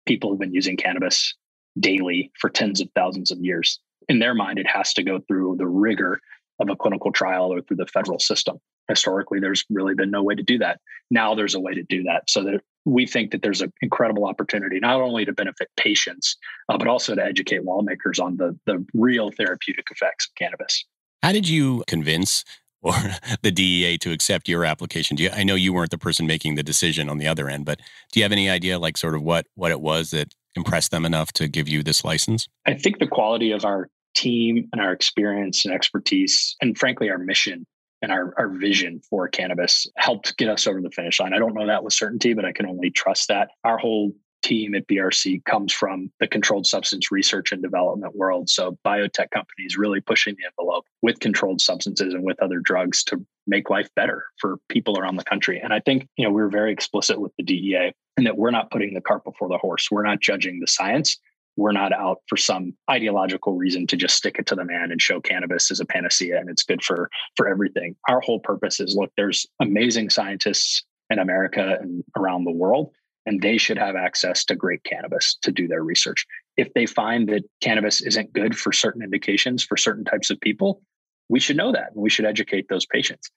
people 0.05 0.33
have 0.33 0.41
been 0.41 0.53
using 0.53 0.77
cannabis 0.77 1.37
daily 1.81 2.31
for 2.39 2.51
tens 2.51 2.81
of 2.81 2.89
thousands 2.95 3.31
of 3.31 3.39
years. 3.41 3.81
In 4.09 4.19
their 4.19 4.35
mind, 4.35 4.59
it 4.59 4.67
has 4.67 4.93
to 4.95 5.03
go 5.03 5.21
through 5.27 5.57
the 5.57 5.67
rigor 5.67 6.21
of 6.61 6.69
a 6.69 6.77
clinical 6.77 7.11
trial 7.11 7.53
or 7.53 7.63
through 7.63 7.79
the 7.79 7.87
federal 7.87 8.19
system. 8.19 8.59
Historically, 8.89 9.41
there's 9.41 9.65
really 9.71 9.95
been 9.95 10.11
no 10.11 10.23
way 10.23 10.35
to 10.35 10.43
do 10.43 10.59
that. 10.59 10.81
Now 11.11 11.35
there's 11.35 11.55
a 11.55 11.61
way 11.61 11.75
to 11.75 11.83
do 11.85 12.03
that. 12.05 12.29
So 12.29 12.43
that 12.45 12.61
we 12.85 13.07
think 13.07 13.31
that 13.31 13.43
there's 13.43 13.61
an 13.61 13.73
incredible 13.83 14.27
opportunity 14.27 14.81
not 14.81 15.01
only 15.01 15.25
to 15.25 15.33
benefit 15.33 15.69
patients, 15.77 16.37
uh, 16.69 16.77
but 16.77 16.89
also 16.89 17.15
to 17.15 17.25
educate 17.25 17.65
lawmakers 17.65 18.19
on 18.19 18.37
the 18.37 18.59
the 18.67 18.85
real 18.95 19.31
therapeutic 19.31 19.87
effects 19.91 20.27
of 20.27 20.35
cannabis. 20.35 20.85
How 21.23 21.33
did 21.33 21.49
you 21.49 21.85
convince 21.87 22.45
or 22.83 22.95
the 23.43 23.51
DEA 23.51 23.99
to 23.99 24.13
accept 24.13 24.49
your 24.49 24.65
application? 24.65 25.17
Do 25.17 25.25
you, 25.25 25.31
I 25.31 25.45
know 25.45 25.55
you 25.55 25.73
weren't 25.73 25.91
the 25.91 25.99
person 25.99 26.27
making 26.27 26.55
the 26.55 26.63
decision 26.63 27.09
on 27.09 27.19
the 27.19 27.27
other 27.27 27.49
end, 27.49 27.65
but 27.65 27.81
do 28.13 28.21
you 28.21 28.25
have 28.25 28.33
any 28.33 28.49
idea, 28.49 28.79
like, 28.79 28.97
sort 28.97 29.15
of 29.15 29.23
what 29.23 29.47
what 29.55 29.71
it 29.71 29.81
was 29.81 30.11
that 30.11 30.35
impressed 30.57 30.91
them 30.91 31.05
enough 31.05 31.33
to 31.35 31.49
give 31.49 31.69
you 31.69 31.83
this 31.83 32.05
license? 32.05 32.49
I 32.67 32.75
think 32.75 32.99
the 32.99 33.07
quality 33.07 33.53
of 33.53 33.65
our 33.65 33.89
team 34.15 34.69
and 34.73 34.81
our 34.81 34.93
experience 34.93 35.65
and 35.65 35.75
expertise, 35.75 36.57
and 36.61 36.77
frankly, 36.77 37.11
our 37.11 37.19
mission 37.19 37.67
and 38.03 38.11
our, 38.11 38.35
our 38.39 38.49
vision 38.49 39.01
for 39.09 39.29
cannabis 39.29 39.87
helped 39.97 40.37
get 40.37 40.49
us 40.49 40.67
over 40.67 40.81
the 40.81 40.91
finish 40.91 41.21
line. 41.21 41.35
I 41.35 41.39
don't 41.39 41.55
know 41.55 41.67
that 41.67 41.85
with 41.85 41.93
certainty, 41.93 42.35
but 42.35 42.45
I 42.45 42.53
can 42.53 42.67
only 42.67 42.91
trust 42.91 43.29
that. 43.29 43.51
Our 43.65 43.79
whole 43.79 44.13
team 44.43 44.75
at 44.75 44.87
BRC 44.87 45.45
comes 45.45 45.73
from 45.73 46.11
the 46.21 46.27
controlled 46.27 46.67
substance 46.67 47.11
research 47.11 47.53
and 47.53 47.63
development 47.63 48.17
world. 48.17 48.49
So 48.49 48.79
biotech 48.87 49.31
companies 49.31 49.77
really 49.77 50.01
pushing 50.01 50.35
the 50.37 50.47
envelope 50.47 50.85
with 51.03 51.21
controlled 51.21 51.61
substances 51.61 52.15
and 52.15 52.25
with 52.25 52.41
other 52.43 52.61
drugs 52.61 53.05
to 53.05 53.25
make 53.47 53.71
life 53.71 53.89
better 53.97 54.25
for 54.39 54.59
people 54.69 54.99
around 54.99 55.17
the 55.17 55.25
country. 55.25 55.61
And 55.63 55.73
I 55.73 55.81
think, 55.81 56.09
you 56.17 56.25
know, 56.25 56.31
we 56.31 56.43
we're 56.43 56.49
very 56.49 56.73
explicit 56.73 57.21
with 57.21 57.33
the 57.37 57.45
DEA 57.45 57.93
and 58.17 58.27
that 58.27 58.37
we're 58.37 58.51
not 58.51 58.71
putting 58.71 58.95
the 58.95 59.01
cart 59.01 59.25
before 59.25 59.49
the 59.49 59.59
horse. 59.59 59.91
We're 59.91 60.05
not 60.05 60.21
judging 60.21 60.61
the 60.61 60.67
science 60.67 61.19
we're 61.57 61.73
not 61.73 61.93
out 61.93 62.19
for 62.27 62.37
some 62.37 62.75
ideological 62.91 63.55
reason 63.55 63.87
to 63.89 63.97
just 63.97 64.17
stick 64.17 64.37
it 64.39 64.47
to 64.47 64.55
the 64.55 64.65
man 64.65 64.91
and 64.91 65.01
show 65.01 65.21
cannabis 65.21 65.71
as 65.71 65.81
a 65.81 65.85
panacea 65.85 66.39
and 66.39 66.49
it's 66.49 66.63
good 66.63 66.83
for 66.83 67.11
for 67.37 67.49
everything 67.49 67.95
our 68.09 68.21
whole 68.21 68.41
purpose 68.41 68.81
is 68.81 68.97
look 68.97 69.11
there's 69.17 69.47
amazing 69.61 70.11
scientists 70.11 70.85
in 71.11 71.19
america 71.19 71.77
and 71.81 72.03
around 72.17 72.45
the 72.45 72.53
world 72.53 72.91
and 73.27 73.43
they 73.43 73.59
should 73.59 73.79
have 73.79 73.97
access 73.97 74.45
to 74.45 74.55
great 74.55 74.83
cannabis 74.85 75.37
to 75.43 75.53
do 75.53 75.69
their 75.69 75.83
research 75.83 76.27
if 76.57 76.73
they 76.75 76.87
find 76.87 77.29
that 77.29 77.43
cannabis 77.61 78.01
isn't 78.03 78.33
good 78.33 78.57
for 78.57 78.73
certain 78.73 79.03
indications 79.03 79.63
for 79.63 79.77
certain 79.77 80.05
types 80.05 80.31
of 80.31 80.41
people 80.41 80.83
we 81.29 81.41
should 81.41 81.57
know 81.57 81.73
that 81.73 81.93
and 81.95 82.03
we 82.03 82.11
should 82.11 82.25
educate 82.25 82.69
those 82.69 82.87
patients 82.87 83.31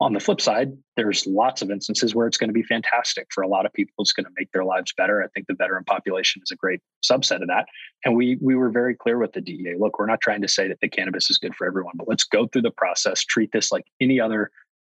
on 0.00 0.12
the 0.12 0.20
flip 0.20 0.40
side, 0.40 0.72
there's 0.96 1.26
lots 1.26 1.62
of 1.62 1.70
instances 1.70 2.14
where 2.14 2.26
it's 2.26 2.36
going 2.36 2.48
to 2.48 2.54
be 2.54 2.62
fantastic 2.62 3.28
for 3.30 3.42
a 3.42 3.48
lot 3.48 3.64
of 3.64 3.72
people. 3.72 3.94
It's 4.00 4.12
going 4.12 4.24
to 4.24 4.32
make 4.36 4.50
their 4.52 4.64
lives 4.64 4.92
better. 4.96 5.22
I 5.22 5.28
think 5.28 5.46
the 5.46 5.54
veteran 5.54 5.84
population 5.84 6.42
is 6.44 6.50
a 6.50 6.56
great 6.56 6.80
subset 7.04 7.42
of 7.42 7.48
that. 7.48 7.66
And 8.04 8.16
we 8.16 8.36
we 8.40 8.56
were 8.56 8.70
very 8.70 8.94
clear 8.94 9.18
with 9.18 9.32
the 9.32 9.40
DEA. 9.40 9.76
Look, 9.78 9.98
we're 9.98 10.06
not 10.06 10.20
trying 10.20 10.42
to 10.42 10.48
say 10.48 10.68
that 10.68 10.78
the 10.80 10.88
cannabis 10.88 11.30
is 11.30 11.38
good 11.38 11.54
for 11.54 11.66
everyone, 11.66 11.94
but 11.96 12.08
let's 12.08 12.24
go 12.24 12.46
through 12.46 12.62
the 12.62 12.70
process, 12.72 13.24
treat 13.24 13.52
this 13.52 13.70
like 13.70 13.84
any 14.00 14.20
other 14.20 14.50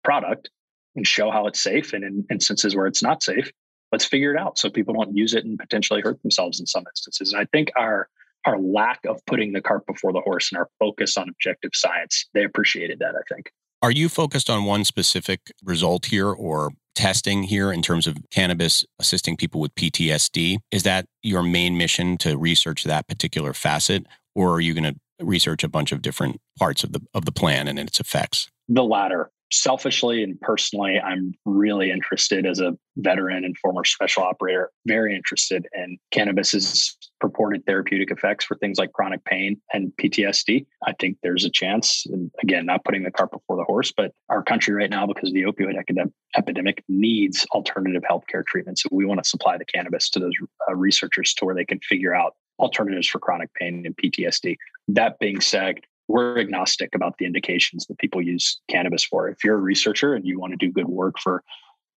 product, 0.04 0.50
and 0.96 1.06
show 1.06 1.30
how 1.30 1.46
it's 1.46 1.62
safe. 1.62 1.94
And 1.94 2.04
in 2.04 2.26
instances 2.32 2.76
where 2.76 2.88
it's 2.88 3.04
not 3.04 3.22
safe, 3.22 3.52
let's 3.92 4.06
figure 4.06 4.34
it 4.34 4.40
out 4.40 4.58
so 4.58 4.70
people 4.70 4.94
don't 4.94 5.16
use 5.16 5.34
it 5.34 5.46
and 5.46 5.58
potentially 5.58 6.02
hurt 6.02 6.22
themselves 6.22 6.60
in 6.60 6.66
some 6.66 6.84
instances. 6.90 7.34
And 7.34 7.42
I 7.42 7.46
think 7.46 7.72
our 7.78 8.10
our 8.46 8.60
lack 8.60 9.00
of 9.06 9.20
putting 9.26 9.52
the 9.52 9.62
cart 9.62 9.86
before 9.86 10.14
the 10.14 10.22
horse 10.22 10.52
and 10.52 10.60
our 10.60 10.70
focus 10.80 11.18
on 11.18 11.28
objective 11.28 11.72
science, 11.74 12.28
they 12.34 12.44
appreciated 12.44 13.00
that. 13.00 13.16
I 13.16 13.34
think. 13.34 13.52
Are 13.82 13.92
you 13.92 14.10
focused 14.10 14.50
on 14.50 14.66
one 14.66 14.84
specific 14.86 15.52
result 15.64 16.08
here 16.08 16.30
or 16.30 16.72
testing 16.96 17.44
here 17.44 17.72
in 17.72 17.84
terms 17.84 18.08
of 18.08 18.18
cannabis 18.32 18.84
assisting 19.00 19.38
people 19.38 19.62
with 19.62 19.76
PTSD? 19.76 20.58
Is 20.72 20.84
that 20.84 21.06
your 21.22 21.44
main 21.44 21.78
mission 21.78 22.18
to 22.20 22.38
research 22.38 22.84
that 22.86 23.08
particular 23.08 23.54
facet, 23.54 24.08
or 24.34 24.54
are 24.54 24.60
you 24.60 24.74
going 24.74 24.96
to 24.96 24.96
research 25.24 25.64
a 25.64 25.70
bunch 25.70 25.92
of 25.92 26.02
different 26.02 26.40
parts 26.58 26.84
of 26.84 26.94
the 26.94 27.02
of 27.14 27.26
the 27.26 27.32
plan 27.32 27.68
and 27.68 27.78
its 27.78 28.00
effects? 28.00 28.50
The 28.68 28.84
latter. 28.84 29.32
Selfishly 29.52 30.24
and 30.24 30.40
personally, 30.42 31.00
I'm 31.00 31.34
really 31.46 31.92
interested 31.92 32.46
as 32.46 32.60
a 32.60 32.78
veteran 32.98 33.46
and 33.46 33.58
former 33.58 33.84
special 33.84 34.24
operator, 34.24 34.72
very 34.86 35.16
interested 35.16 35.68
in 35.74 35.98
cannabis's 36.12 36.98
purported 37.20 37.66
therapeutic 37.66 38.12
effects 38.12 38.46
for 38.46 38.56
things 38.58 38.78
like 38.78 38.92
chronic 38.94 39.24
pain 39.26 39.60
and 39.74 39.92
PTSD. 40.02 40.66
I 40.86 40.94
think 41.00 41.18
there's 41.24 41.46
a 41.46 41.50
chance, 41.50 42.06
and 42.08 42.32
again, 42.44 42.66
not 42.66 42.84
putting 42.84 43.04
the 43.04 43.12
cart 43.12 43.32
before 43.32 43.56
the 43.56 43.64
horse, 43.64 43.92
but 43.96 44.12
our 44.30 44.44
country 44.44 44.74
right 44.74 44.90
now, 44.90 45.06
because 45.08 45.30
of 45.30 45.36
the 45.36 45.44
opioid 45.44 45.76
epidemic, 46.36 46.84
needs 46.88 47.46
alternative 47.52 48.04
healthcare 48.10 48.46
treatments. 48.46 48.84
So 48.84 48.90
we 48.92 49.06
want 49.06 49.24
to 49.24 49.30
supply 49.30 49.58
the 49.58 49.66
cannabis 49.66 50.10
to 50.12 50.20
those 50.20 50.34
uh, 50.70 50.76
researchers 50.76 51.34
to 51.36 51.46
where 51.46 51.56
they 51.56 51.66
can 51.66 51.80
figure 51.80 52.14
out 52.14 52.36
alternatives 52.60 53.08
for 53.08 53.20
chronic 53.20 53.54
pain 53.54 53.86
and 53.86 53.96
PTSD. 53.96 54.58
That 54.88 55.20
being 55.20 55.42
said, 55.42 55.80
we're 56.08 56.40
agnostic 56.40 56.96
about 56.96 57.18
the 57.18 57.26
indications 57.26 57.86
that 57.88 57.98
people 57.98 58.22
use 58.22 58.60
cannabis 58.70 59.04
for. 59.04 59.28
If 59.30 59.44
you're 59.44 59.58
a 59.58 59.62
researcher 59.62 60.14
and 60.14 60.26
you 60.26 60.40
want 60.40 60.52
to 60.52 60.58
do 60.58 60.72
good 60.72 60.88
work 60.88 61.20
for 61.20 61.44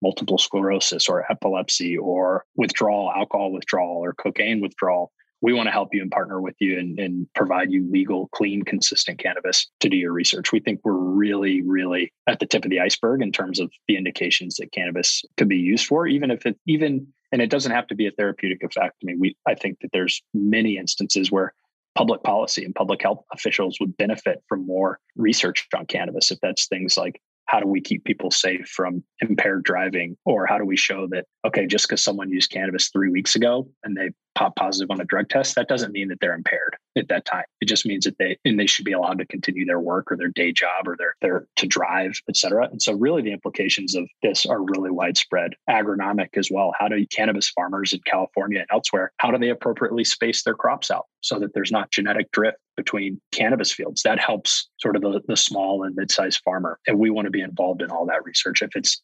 multiple 0.02 0.38
sclerosis 0.38 1.09
or 1.09 1.31
epilepsy 1.31 1.97
or 1.97 2.45
withdrawal, 2.57 3.12
alcohol 3.14 3.52
withdrawal 3.52 3.99
or 4.02 4.14
cocaine 4.14 4.61
withdrawal, 4.61 5.12
we 5.43 5.52
want 5.52 5.67
to 5.67 5.73
help 5.73 5.95
you 5.95 6.02
and 6.02 6.11
partner 6.11 6.40
with 6.40 6.55
you 6.59 6.79
and, 6.79 6.99
and, 6.99 7.26
provide 7.35 7.71
you 7.71 7.90
legal, 7.90 8.29
clean, 8.33 8.62
consistent 8.62 9.19
cannabis 9.19 9.67
to 9.81 9.88
do 9.88 9.97
your 9.97 10.12
research. 10.12 10.52
We 10.52 10.61
think 10.61 10.81
we're 10.85 10.93
really, 10.93 11.62
really 11.62 12.12
at 12.26 12.40
the 12.40 12.47
tip 12.47 12.64
of 12.64 12.71
the 12.71 12.81
iceberg 12.81 13.23
in 13.23 13.33
terms 13.33 13.59
of 13.59 13.71
the 13.88 13.97
indications 13.97 14.57
that 14.57 14.73
cannabis 14.73 15.25
could 15.38 15.49
be 15.49 15.57
used 15.57 15.87
for, 15.87 16.07
even 16.07 16.31
if 16.31 16.45
it 16.45 16.59
even 16.67 17.07
and 17.33 17.40
it 17.40 17.49
doesn't 17.49 17.73
have 17.73 17.87
to 17.87 17.95
be 17.95 18.07
a 18.07 18.11
therapeutic 18.11 18.62
effect. 18.62 18.97
I 19.02 19.07
mean, 19.07 19.19
we 19.19 19.37
I 19.47 19.55
think 19.55 19.79
that 19.81 19.90
there's 19.93 20.23
many 20.35 20.76
instances 20.76 21.31
where 21.31 21.55
public 21.94 22.23
policy 22.23 22.64
and 22.64 22.75
public 22.75 23.02
health 23.02 23.25
officials 23.32 23.78
would 23.80 23.97
benefit 23.97 24.42
from 24.49 24.66
more 24.66 24.99
research 25.16 25.66
on 25.76 25.87
cannabis 25.87 26.30
if 26.30 26.38
that's 26.40 26.66
things 26.66 26.97
like 26.97 27.20
how 27.50 27.59
do 27.59 27.66
we 27.66 27.80
keep 27.80 28.04
people 28.04 28.30
safe 28.30 28.68
from 28.68 29.02
impaired 29.20 29.64
driving? 29.64 30.16
Or 30.25 30.47
how 30.47 30.56
do 30.56 30.64
we 30.64 30.76
show 30.76 31.09
that 31.11 31.25
okay 31.44 31.66
just 31.66 31.88
because 31.88 32.02
someone 32.02 32.30
used 32.30 32.52
cannabis 32.52 32.90
three 32.90 33.11
weeks 33.11 33.35
ago 33.35 33.68
and 33.82 33.97
they 33.97 34.11
pop 34.40 34.56
positive 34.56 34.90
on 34.90 35.00
a 35.00 35.04
drug 35.04 35.28
test 35.28 35.54
that 35.54 35.68
doesn't 35.68 35.92
mean 35.92 36.09
that 36.09 36.18
they're 36.20 36.35
impaired 36.35 36.76
at 36.97 37.09
that 37.09 37.26
time. 37.26 37.44
It 37.61 37.66
just 37.66 37.85
means 37.85 38.04
that 38.04 38.16
they 38.18 38.38
and 38.44 38.59
they 38.59 38.66
should 38.66 38.87
be 38.87 38.92
allowed 38.92 39.18
to 39.18 39.26
continue 39.26 39.66
their 39.66 39.80
work 39.80 40.11
or 40.11 40.16
their 40.16 40.28
day 40.28 40.50
job 40.50 40.88
or 40.88 40.97
their 40.97 41.14
their 41.20 41.47
to 41.56 41.66
drive 41.66 42.18
et 42.28 42.37
cetera. 42.37 42.68
And 42.70 42.80
so 42.80 42.94
really 42.94 43.20
the 43.20 43.32
implications 43.32 43.94
of 43.94 44.09
this 44.23 44.47
are 44.47 44.62
really 44.62 44.90
widespread. 44.90 45.52
Agronomic 45.68 46.38
as 46.38 46.50
well. 46.50 46.73
How 46.78 46.88
do 46.88 47.06
cannabis 47.06 47.50
farmers 47.50 47.92
in 47.92 48.00
california 48.06 48.61
and 48.61 48.68
elsewhere 48.73 49.12
how 49.18 49.30
do 49.30 49.38
they 49.38 49.50
appropriately 49.50 50.04
space 50.04 50.42
their 50.42 50.54
crops 50.54 50.90
out 50.90 51.06
so 51.20 51.38
that 51.38 51.52
there's 51.52 51.70
not 51.70 51.90
genetic 51.90 52.30
drift 52.32 52.56
between 52.76 53.20
cannabis 53.32 53.70
fields? 53.70 54.02
That 54.02 54.18
helps 54.18 54.70
sort 54.78 54.97
of 54.97 55.02
the, 55.02 55.20
the 55.28 55.37
small 55.37 55.85
and 55.85 55.94
mid-sized 55.94 56.40
farmer. 56.42 56.78
And 56.87 56.99
we 56.99 57.11
want 57.11 57.26
to 57.26 57.30
be 57.30 57.42
involved 57.42 57.82
in 57.82 57.90
all 57.90 58.06
that 58.06 58.25
research. 58.25 58.62
If 58.62 58.75
it's 58.75 59.02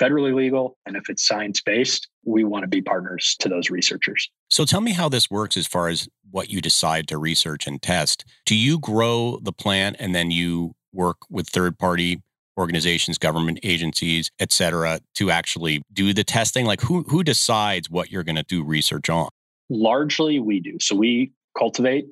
federally 0.00 0.34
legal 0.34 0.76
and 0.86 0.96
if 0.96 1.08
it's 1.08 1.26
science 1.26 1.60
based, 1.60 2.08
we 2.24 2.44
want 2.44 2.62
to 2.62 2.68
be 2.68 2.80
partners 2.80 3.36
to 3.40 3.48
those 3.48 3.70
researchers. 3.70 4.30
So 4.48 4.64
tell 4.64 4.80
me 4.80 4.92
how 4.92 5.08
this 5.08 5.30
works 5.30 5.56
as 5.56 5.66
far 5.66 5.88
as 5.88 6.08
what 6.30 6.50
you 6.50 6.60
decide 6.60 7.08
to 7.08 7.18
research 7.18 7.66
and 7.66 7.80
test. 7.80 8.24
Do 8.46 8.54
you 8.54 8.78
grow 8.78 9.38
the 9.42 9.52
plant 9.52 9.96
and 9.98 10.14
then 10.14 10.30
you 10.30 10.74
work 10.92 11.18
with 11.30 11.48
third 11.48 11.78
party 11.78 12.22
organizations, 12.56 13.18
government 13.18 13.60
agencies, 13.62 14.30
et 14.40 14.52
cetera, 14.52 15.00
to 15.14 15.30
actually 15.30 15.82
do 15.92 16.12
the 16.12 16.24
testing? 16.24 16.66
Like 16.66 16.80
who 16.80 17.04
who 17.04 17.22
decides 17.22 17.90
what 17.90 18.10
you're 18.10 18.24
going 18.24 18.36
to 18.36 18.42
do 18.42 18.62
research 18.64 19.08
on? 19.08 19.28
Largely 19.70 20.38
we 20.40 20.60
do. 20.60 20.78
So 20.80 20.96
we 20.96 21.32
cultivate 21.56 22.06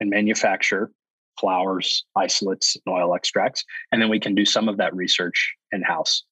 and 0.00 0.10
manufacture 0.10 0.90
flowers, 1.38 2.04
isolates, 2.16 2.76
and 2.84 2.94
oil 2.94 3.14
extracts. 3.14 3.64
And 3.92 4.00
then 4.00 4.10
we 4.10 4.20
can 4.20 4.34
do 4.34 4.44
some 4.44 4.68
of 4.68 4.76
that 4.76 4.94
research 4.94 5.54
in 5.72 5.82
house. 5.82 6.24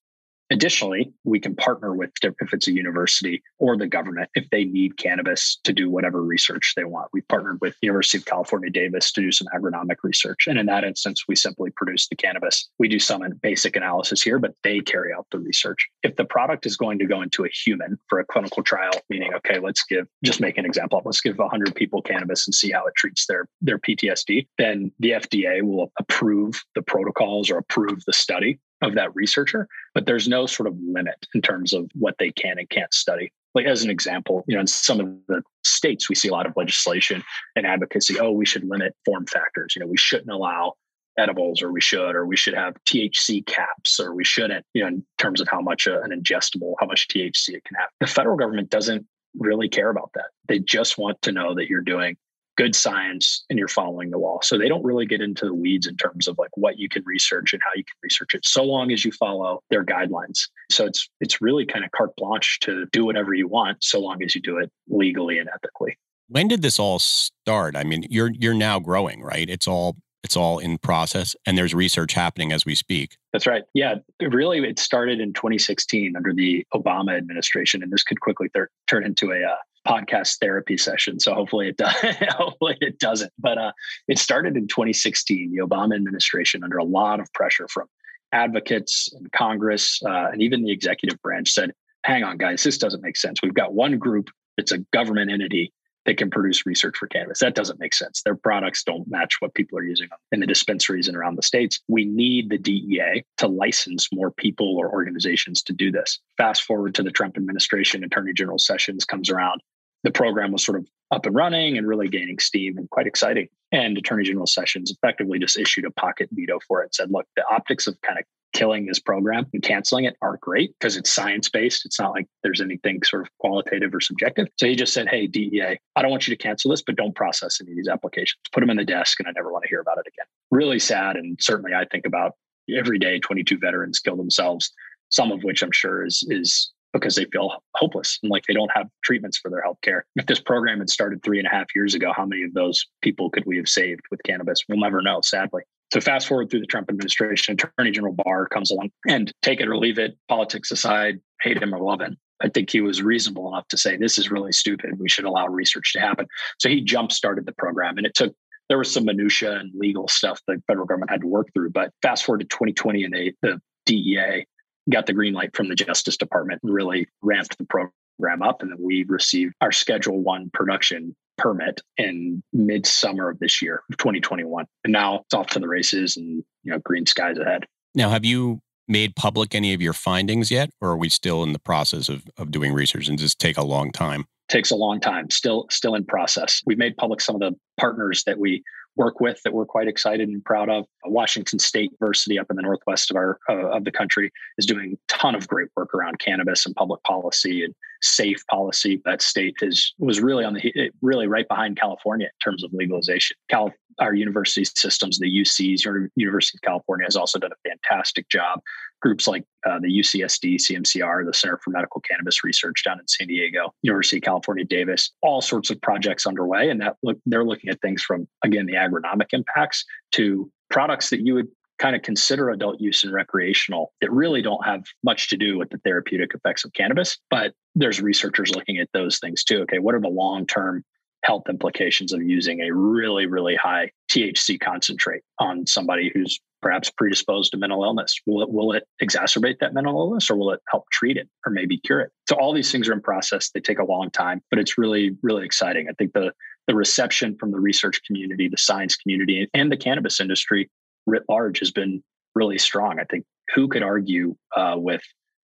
Additionally, 0.51 1.13
we 1.23 1.39
can 1.39 1.55
partner 1.55 1.93
with 1.93 2.11
if 2.23 2.53
it's 2.53 2.67
a 2.67 2.73
university 2.73 3.41
or 3.59 3.77
the 3.77 3.87
government 3.87 4.29
if 4.33 4.49
they 4.49 4.65
need 4.65 4.97
cannabis 4.97 5.59
to 5.63 5.71
do 5.71 5.89
whatever 5.89 6.23
research 6.23 6.73
they 6.75 6.83
want. 6.83 7.09
We've 7.13 7.27
partnered 7.27 7.59
with 7.61 7.75
University 7.81 8.17
of 8.17 8.25
California 8.25 8.69
Davis 8.69 9.11
to 9.13 9.21
do 9.21 9.31
some 9.31 9.47
agronomic 9.55 9.97
research. 10.03 10.47
And 10.47 10.57
in 10.57 10.65
that 10.65 10.83
instance, 10.83 11.25
we 11.27 11.35
simply 11.35 11.69
produce 11.71 12.07
the 12.07 12.15
cannabis. 12.15 12.69
We 12.79 12.87
do 12.87 12.99
some 12.99 13.21
basic 13.41 13.75
analysis 13.75 14.21
here, 14.21 14.39
but 14.39 14.55
they 14.63 14.79
carry 14.79 15.13
out 15.13 15.27
the 15.31 15.39
research. 15.39 15.87
If 16.03 16.15
the 16.15 16.25
product 16.25 16.65
is 16.65 16.77
going 16.77 16.99
to 16.99 17.05
go 17.05 17.21
into 17.21 17.45
a 17.45 17.49
human 17.49 17.99
for 18.07 18.19
a 18.19 18.25
clinical 18.25 18.63
trial, 18.63 18.93
meaning, 19.09 19.33
okay, 19.35 19.59
let's 19.59 19.83
give, 19.83 20.07
just 20.23 20.41
make 20.41 20.57
an 20.57 20.65
example, 20.65 21.01
let's 21.05 21.21
give 21.21 21.37
100 21.37 21.75
people 21.75 22.01
cannabis 22.01 22.47
and 22.47 22.55
see 22.55 22.71
how 22.71 22.85
it 22.85 22.95
treats 22.95 23.25
their, 23.27 23.47
their 23.61 23.77
PTSD, 23.77 24.47
then 24.57 24.91
the 24.99 25.11
FDA 25.11 25.61
will 25.61 25.91
approve 25.99 26.63
the 26.75 26.81
protocols 26.81 27.49
or 27.49 27.57
approve 27.57 28.03
the 28.05 28.13
study 28.13 28.59
of 28.81 28.95
that 28.95 29.13
researcher, 29.15 29.67
but 29.93 30.05
there's 30.05 30.27
no 30.27 30.45
sort 30.45 30.67
of 30.67 30.75
limit 30.81 31.25
in 31.33 31.41
terms 31.41 31.73
of 31.73 31.89
what 31.93 32.15
they 32.19 32.31
can 32.31 32.57
and 32.57 32.69
can't 32.69 32.93
study. 32.93 33.31
Like 33.55 33.65
as 33.65 33.83
an 33.83 33.89
example, 33.89 34.43
you 34.47 34.55
know, 34.55 34.61
in 34.61 34.67
some 34.67 34.99
of 34.99 35.07
the 35.27 35.41
states, 35.63 36.07
we 36.07 36.15
see 36.15 36.27
a 36.27 36.31
lot 36.31 36.45
of 36.45 36.53
legislation 36.55 37.23
and 37.55 37.65
advocacy. 37.65 38.19
Oh, 38.19 38.31
we 38.31 38.45
should 38.45 38.63
limit 38.63 38.95
form 39.05 39.25
factors. 39.25 39.75
You 39.75 39.81
know, 39.81 39.87
we 39.87 39.97
shouldn't 39.97 40.29
allow 40.29 40.73
edibles, 41.17 41.61
or 41.61 41.71
we 41.71 41.81
should, 41.81 42.15
or 42.15 42.25
we 42.25 42.37
should 42.37 42.53
have 42.53 42.75
THC 42.85 43.45
caps, 43.45 43.99
or 43.99 44.13
we 44.13 44.23
shouldn't. 44.23 44.65
You 44.73 44.83
know, 44.83 44.87
in 44.87 45.05
terms 45.17 45.41
of 45.41 45.47
how 45.49 45.61
much 45.61 45.87
a, 45.87 46.01
an 46.01 46.11
ingestible, 46.11 46.75
how 46.79 46.85
much 46.85 47.07
THC 47.07 47.49
it 47.55 47.63
can 47.65 47.75
have. 47.75 47.89
The 47.99 48.07
federal 48.07 48.37
government 48.37 48.69
doesn't 48.69 49.05
really 49.37 49.67
care 49.67 49.89
about 49.89 50.11
that. 50.13 50.29
They 50.47 50.59
just 50.59 50.97
want 50.97 51.21
to 51.23 51.31
know 51.31 51.55
that 51.55 51.67
you're 51.67 51.81
doing 51.81 52.17
good 52.59 52.75
science 52.75 53.45
and 53.49 53.57
you're 53.57 53.69
following 53.69 54.09
the 54.09 54.17
law. 54.17 54.37
So 54.43 54.57
they 54.57 54.67
don't 54.67 54.83
really 54.83 55.05
get 55.05 55.21
into 55.21 55.45
the 55.45 55.53
weeds 55.53 55.87
in 55.87 55.95
terms 55.95 56.27
of 56.27 56.37
like 56.37 56.49
what 56.55 56.77
you 56.77 56.89
can 56.89 57.03
research 57.05 57.53
and 57.53 57.61
how 57.63 57.71
you 57.73 57.85
can 57.85 57.95
research 58.03 58.33
it, 58.33 58.45
so 58.45 58.63
long 58.63 58.91
as 58.91 59.05
you 59.05 59.13
follow 59.13 59.63
their 59.69 59.85
guidelines. 59.85 60.49
So 60.69 60.85
it's 60.85 61.09
it's 61.21 61.41
really 61.41 61.65
kind 61.65 61.85
of 61.85 61.91
carte 61.91 62.15
blanche 62.17 62.59
to 62.61 62.85
do 62.91 63.05
whatever 63.05 63.33
you 63.33 63.47
want, 63.47 63.81
so 63.81 64.01
long 64.01 64.21
as 64.23 64.35
you 64.35 64.41
do 64.41 64.57
it 64.57 64.69
legally 64.89 65.39
and 65.39 65.47
ethically. 65.55 65.97
When 66.27 66.49
did 66.49 66.61
this 66.61 66.79
all 66.79 66.99
start? 66.99 67.77
I 67.77 67.85
mean, 67.85 68.05
you're 68.09 68.31
you're 68.37 68.53
now 68.53 68.79
growing, 68.79 69.21
right? 69.21 69.49
It's 69.49 69.67
all 69.67 69.95
it's 70.21 70.35
all 70.35 70.59
in 70.59 70.77
process 70.79 71.37
and 71.45 71.57
there's 71.57 71.73
research 71.73 72.11
happening 72.11 72.51
as 72.51 72.65
we 72.65 72.75
speak. 72.75 73.15
That's 73.31 73.47
right. 73.47 73.63
Yeah, 73.73 73.95
really 74.21 74.59
it 74.59 74.79
started 74.79 75.21
in 75.21 75.31
2016 75.31 76.15
under 76.17 76.33
the 76.33 76.65
Obama 76.73 77.17
administration 77.17 77.81
and 77.81 77.89
this 77.89 78.03
could 78.03 78.19
quickly 78.19 78.49
th- 78.53 78.67
turn 78.87 79.05
into 79.05 79.31
a 79.31 79.41
uh, 79.41 79.55
podcast 79.87 80.37
therapy 80.39 80.77
session. 80.77 81.19
So 81.19 81.33
hopefully 81.33 81.69
it 81.69 81.77
does. 81.77 81.95
hopefully 82.29 82.77
it 82.81 82.99
doesn't. 82.99 83.31
But 83.39 83.57
uh, 83.57 83.71
it 84.07 84.19
started 84.19 84.55
in 84.55 84.67
2016. 84.67 85.51
The 85.51 85.65
Obama 85.65 85.95
administration, 85.95 86.63
under 86.63 86.77
a 86.77 86.83
lot 86.83 87.19
of 87.19 87.31
pressure 87.33 87.67
from 87.67 87.87
advocates 88.31 89.11
and 89.13 89.31
Congress 89.31 89.99
uh, 90.05 90.29
and 90.31 90.41
even 90.41 90.63
the 90.63 90.71
executive 90.71 91.21
branch, 91.21 91.51
said, 91.51 91.73
"Hang 92.03 92.23
on, 92.23 92.37
guys, 92.37 92.63
this 92.63 92.77
doesn't 92.77 93.01
make 93.01 93.17
sense. 93.17 93.41
We've 93.41 93.53
got 93.53 93.73
one 93.73 93.97
group 93.97 94.29
that's 94.57 94.71
a 94.71 94.79
government 94.93 95.31
entity." 95.31 95.73
That 96.05 96.17
can 96.17 96.31
produce 96.31 96.65
research 96.65 96.95
for 96.97 97.07
cannabis. 97.07 97.39
That 97.39 97.53
doesn't 97.53 97.79
make 97.79 97.93
sense. 97.93 98.23
Their 98.23 98.33
products 98.33 98.83
don't 98.83 99.07
match 99.07 99.35
what 99.41 99.53
people 99.53 99.77
are 99.77 99.83
using 99.83 100.07
in 100.31 100.39
the 100.39 100.47
dispensaries 100.47 101.07
and 101.07 101.15
around 101.15 101.35
the 101.35 101.43
states. 101.43 101.81
We 101.87 102.05
need 102.05 102.49
the 102.49 102.57
DEA 102.57 103.25
to 103.37 103.47
license 103.47 104.07
more 104.11 104.31
people 104.31 104.77
or 104.77 104.91
organizations 104.91 105.61
to 105.63 105.73
do 105.73 105.91
this. 105.91 106.17
Fast 106.37 106.63
forward 106.63 106.95
to 106.95 107.03
the 107.03 107.11
Trump 107.11 107.37
administration, 107.37 108.03
Attorney 108.03 108.33
General 108.33 108.57
Sessions 108.57 109.05
comes 109.05 109.29
around 109.29 109.61
the 110.03 110.11
program 110.11 110.51
was 110.51 110.63
sort 110.63 110.79
of 110.79 110.87
up 111.11 111.25
and 111.25 111.35
running 111.35 111.77
and 111.77 111.87
really 111.87 112.07
gaining 112.07 112.39
steam 112.39 112.77
and 112.77 112.89
quite 112.89 113.07
exciting. 113.07 113.47
And 113.71 113.97
Attorney 113.97 114.23
General 114.23 114.47
Sessions 114.47 114.91
effectively 114.91 115.39
just 115.39 115.57
issued 115.57 115.85
a 115.85 115.91
pocket 115.91 116.29
veto 116.31 116.59
for 116.67 116.83
it, 116.83 116.95
said, 116.95 117.11
look, 117.11 117.27
the 117.35 117.43
optics 117.49 117.87
of 117.87 117.99
kind 118.01 118.19
of 118.19 118.25
killing 118.53 118.85
this 118.85 118.99
program 118.99 119.45
and 119.53 119.61
canceling 119.61 120.05
it 120.05 120.15
are 120.21 120.37
great 120.41 120.71
because 120.79 120.97
it's 120.97 121.13
science 121.13 121.49
based. 121.49 121.85
It's 121.85 121.99
not 121.99 122.11
like 122.11 122.25
there's 122.41 122.61
anything 122.61 123.01
sort 123.03 123.21
of 123.21 123.29
qualitative 123.37 123.93
or 123.93 124.01
subjective. 124.01 124.47
So 124.57 124.67
he 124.67 124.75
just 124.75 124.93
said, 124.93 125.07
Hey, 125.07 125.27
DEA, 125.27 125.77
I 125.95 126.01
don't 126.01 126.11
want 126.11 126.27
you 126.27 126.35
to 126.35 126.41
cancel 126.41 126.71
this, 126.71 126.81
but 126.81 126.95
don't 126.95 127.15
process 127.15 127.59
any 127.61 127.71
of 127.71 127.77
these 127.77 127.87
applications. 127.87 128.39
Put 128.51 128.61
them 128.61 128.69
in 128.69 128.77
the 128.77 128.85
desk 128.85 129.19
and 129.19 129.27
I 129.27 129.31
never 129.35 129.51
want 129.51 129.63
to 129.63 129.69
hear 129.69 129.81
about 129.81 129.99
it 129.99 130.07
again. 130.07 130.25
Really 130.51 130.79
sad. 130.79 131.15
And 131.15 131.37
certainly 131.39 131.73
I 131.73 131.85
think 131.85 132.05
about 132.05 132.33
every 132.75 132.99
day 132.99 133.19
22 133.19 133.57
veterans 133.59 133.99
kill 133.99 134.15
themselves, 134.15 134.71
some 135.09 135.31
of 135.31 135.43
which 135.43 135.61
I'm 135.61 135.71
sure 135.71 136.05
is 136.05 136.25
is 136.29 136.71
because 136.93 137.15
they 137.15 137.25
feel 137.25 137.63
hopeless 137.75 138.19
and 138.23 138.31
like 138.31 138.43
they 138.47 138.53
don't 138.53 138.71
have 138.73 138.87
treatments 139.03 139.37
for 139.37 139.49
their 139.49 139.61
health 139.61 139.77
care. 139.81 140.05
If 140.15 140.25
this 140.25 140.39
program 140.39 140.79
had 140.79 140.89
started 140.89 141.23
three 141.23 141.39
and 141.39 141.47
a 141.47 141.51
half 141.51 141.67
years 141.75 141.93
ago, 141.93 142.11
how 142.15 142.25
many 142.25 142.43
of 142.43 142.53
those 142.53 142.85
people 143.01 143.29
could 143.29 143.45
we 143.45 143.57
have 143.57 143.67
saved 143.67 144.01
with 144.11 144.21
cannabis? 144.23 144.63
We'll 144.67 144.79
never 144.79 145.01
know, 145.01 145.21
sadly. 145.21 145.63
So 145.93 146.01
fast 146.01 146.27
forward 146.27 146.49
through 146.49 146.59
the 146.59 146.67
Trump 146.67 146.89
administration, 146.89 147.53
Attorney 147.55 147.91
General 147.91 148.13
Barr 148.13 148.47
comes 148.47 148.69
along 148.69 148.91
and 149.07 149.31
take 149.41 149.59
it 149.59 149.67
or 149.67 149.77
leave 149.77 149.97
it, 149.97 150.17
politics 150.27 150.71
aside, 150.71 151.19
hate 151.41 151.61
him 151.61 151.73
or 151.73 151.79
love 151.79 152.01
him. 152.01 152.17
I 152.41 152.49
think 152.49 152.69
he 152.69 152.81
was 152.81 153.01
reasonable 153.01 153.47
enough 153.49 153.67
to 153.69 153.77
say 153.77 153.97
this 153.97 154.17
is 154.17 154.31
really 154.31 154.51
stupid. 154.51 154.99
We 154.99 155.09
should 155.09 155.25
allow 155.25 155.47
research 155.47 155.93
to 155.93 155.99
happen. 155.99 156.27
So 156.59 156.69
he 156.69 156.81
jump 156.81 157.11
started 157.11 157.45
the 157.45 157.53
program, 157.53 157.97
and 157.97 158.05
it 158.05 158.15
took 158.15 158.33
there 158.69 158.77
was 158.77 158.93
some 158.93 159.05
minutia 159.05 159.57
and 159.57 159.71
legal 159.75 160.07
stuff 160.07 160.39
the 160.47 160.61
federal 160.67 160.85
government 160.85 161.09
had 161.09 161.21
to 161.21 161.27
work 161.27 161.47
through. 161.53 161.71
But 161.71 161.91
fast 162.01 162.23
forward 162.23 162.41
to 162.41 162.45
2020, 162.45 163.03
and 163.03 163.13
they, 163.13 163.33
the 163.41 163.59
DEA 163.85 164.45
got 164.89 165.05
the 165.05 165.13
green 165.13 165.33
light 165.33 165.55
from 165.55 165.69
the 165.69 165.75
Justice 165.75 166.17
Department 166.17 166.61
and 166.63 166.73
really 166.73 167.07
ramped 167.21 167.57
the 167.57 167.65
program 167.65 168.41
up. 168.41 168.61
And 168.61 168.71
then 168.71 168.77
we 168.79 169.05
received 169.07 169.53
our 169.61 169.71
Schedule 169.71 170.21
One 170.21 170.49
production 170.53 171.15
permit 171.37 171.81
in 171.97 172.43
midsummer 172.51 173.29
of 173.29 173.39
this 173.39 173.61
year, 173.61 173.81
2021. 173.91 174.65
And 174.83 174.93
now 174.93 175.21
it's 175.21 175.33
off 175.33 175.47
to 175.47 175.59
the 175.59 175.67
races 175.67 176.17
and 176.17 176.43
you 176.63 176.71
know, 176.71 176.79
green 176.79 177.05
skies 177.05 177.37
ahead. 177.37 177.65
Now, 177.95 178.09
have 178.09 178.25
you 178.25 178.61
made 178.87 179.15
public 179.15 179.55
any 179.55 179.73
of 179.73 179.81
your 179.81 179.93
findings 179.93 180.51
yet, 180.51 180.71
or 180.81 180.89
are 180.89 180.97
we 180.97 181.09
still 181.09 181.43
in 181.43 181.53
the 181.53 181.59
process 181.59 182.09
of, 182.09 182.23
of 182.37 182.51
doing 182.51 182.73
research 182.73 183.07
and 183.07 183.17
just 183.17 183.39
take 183.39 183.57
a 183.57 183.63
long 183.63 183.91
time? 183.91 184.25
Takes 184.49 184.71
a 184.71 184.75
long 184.75 184.99
time. 184.99 185.29
Still, 185.29 185.67
still 185.69 185.93
in 185.95 186.03
process. 186.05 186.61
We've 186.65 186.77
made 186.77 186.97
public 186.97 187.21
some 187.21 187.35
of 187.35 187.41
the 187.41 187.55
partners 187.79 188.23
that 188.25 188.39
we 188.39 188.63
work 188.99 189.21
with 189.21 189.41
that 189.43 189.53
we're 189.53 189.65
quite 189.65 189.87
excited 189.87 190.27
and 190.27 190.43
proud 190.43 190.69
of. 190.69 190.85
Washington 191.05 191.57
State 191.57 191.91
University 191.99 192.37
up 192.37 192.47
in 192.49 192.57
the 192.57 192.61
northwest 192.61 193.09
of 193.09 193.15
our 193.15 193.39
uh, 193.49 193.69
of 193.69 193.85
the 193.85 193.91
country 193.91 194.31
is 194.57 194.65
doing 194.65 194.93
a 194.93 194.97
ton 195.07 195.33
of 195.33 195.47
great 195.47 195.69
work 195.75 195.95
around 195.95 196.19
cannabis 196.19 196.65
and 196.65 196.75
public 196.75 197.01
policy 197.03 197.63
and 197.63 197.73
safe 198.01 198.43
policy. 198.47 199.01
That 199.05 199.21
state 199.21 199.55
is 199.61 199.93
was 199.97 200.21
really 200.21 200.43
on 200.43 200.53
the 200.53 200.91
really 201.01 201.27
right 201.27 201.47
behind 201.47 201.79
California 201.79 202.27
in 202.27 202.51
terms 202.51 202.63
of 202.63 202.71
legalization. 202.73 203.37
Cal, 203.49 203.73
our 203.99 204.13
university 204.13 204.65
systems, 204.65 205.19
the 205.19 205.41
UCs, 205.41 205.85
University 206.15 206.57
of 206.57 206.61
California, 206.61 207.05
has 207.05 207.15
also 207.15 207.39
done 207.39 207.51
a 207.51 207.69
fantastic 207.69 208.29
job 208.29 208.61
groups 209.01 209.27
like 209.27 209.45
uh, 209.65 209.79
the 209.79 209.87
UCSD, 209.87 210.55
CMCR, 210.55 211.25
the 211.25 211.33
Center 211.33 211.59
for 211.63 211.69
Medical 211.71 212.01
Cannabis 212.01 212.43
Research 212.43 212.83
down 212.83 212.99
in 212.99 213.07
San 213.07 213.27
Diego, 213.27 213.73
University 213.81 214.17
of 214.17 214.23
California, 214.23 214.65
Davis, 214.65 215.11
all 215.21 215.41
sorts 215.41 215.69
of 215.69 215.81
projects 215.81 216.25
underway. 216.25 216.69
And 216.69 216.81
that 216.81 216.97
look, 217.03 217.17
they're 217.25 217.45
looking 217.45 217.69
at 217.69 217.81
things 217.81 218.01
from, 218.01 218.27
again, 218.43 218.65
the 218.65 218.73
agronomic 218.73 219.27
impacts 219.31 219.85
to 220.13 220.51
products 220.69 221.09
that 221.09 221.25
you 221.25 221.33
would 221.35 221.47
kind 221.79 221.95
of 221.95 222.01
consider 222.01 222.49
adult 222.49 222.79
use 222.79 223.03
and 223.03 223.13
recreational 223.13 223.93
that 224.01 224.11
really 224.11 224.41
don't 224.41 224.65
have 224.65 224.83
much 225.03 225.29
to 225.29 225.37
do 225.37 225.57
with 225.57 225.69
the 225.69 225.77
therapeutic 225.79 226.31
effects 226.35 226.65
of 226.65 226.73
cannabis. 226.73 227.17
But 227.29 227.53
there's 227.75 228.01
researchers 228.01 228.53
looking 228.53 228.77
at 228.77 228.89
those 228.93 229.17
things 229.19 229.43
too. 229.43 229.61
Okay, 229.61 229.79
what 229.79 229.95
are 229.95 230.01
the 230.01 230.09
long 230.09 230.45
term 230.45 230.83
health 231.23 231.43
implications 231.49 232.13
of 232.13 232.21
using 232.21 232.61
a 232.61 232.71
really, 232.71 233.25
really 233.25 233.55
high 233.55 233.91
THC 234.11 234.59
concentrate 234.59 235.21
on 235.39 235.67
somebody 235.67 236.11
who's 236.13 236.39
perhaps 236.61 236.89
predisposed 236.89 237.51
to 237.51 237.57
mental 237.57 237.83
illness? 237.83 238.19
Will 238.25 238.41
it, 238.41 238.49
will 238.49 238.73
it 238.73 238.83
exacerbate 239.01 239.59
that 239.59 239.73
mental 239.73 239.97
illness 239.99 240.29
or 240.29 240.35
will 240.35 240.51
it 240.51 240.61
help 240.69 240.89
treat 240.91 241.17
it 241.17 241.27
or 241.45 241.51
maybe 241.51 241.77
cure 241.77 242.01
it? 242.01 242.11
So 242.27 242.35
all 242.35 242.53
these 242.53 242.71
things 242.71 242.87
are 242.89 242.93
in 242.93 243.01
process. 243.01 243.51
They 243.51 243.59
take 243.59 243.79
a 243.79 243.85
long 243.85 244.11
time, 244.11 244.41
but 244.49 244.59
it's 244.59 244.77
really, 244.77 245.17
really 245.21 245.45
exciting. 245.45 245.87
I 245.89 245.93
think 245.97 246.13
the 246.13 246.31
the 246.67 246.75
reception 246.75 247.35
from 247.39 247.49
the 247.49 247.59
research 247.59 247.99
community, 248.05 248.47
the 248.47 248.55
science 248.55 248.95
community, 248.95 249.49
and 249.55 249.71
the 249.71 249.77
cannabis 249.77 250.19
industry 250.19 250.69
writ 251.05 251.23
large 251.29 251.59
has 251.59 251.71
been 251.71 252.03
really 252.35 252.57
strong. 252.57 252.99
I 252.99 253.03
think 253.05 253.25
who 253.53 253.67
could 253.67 253.83
argue 253.83 254.35
uh, 254.55 254.75
with 254.77 255.01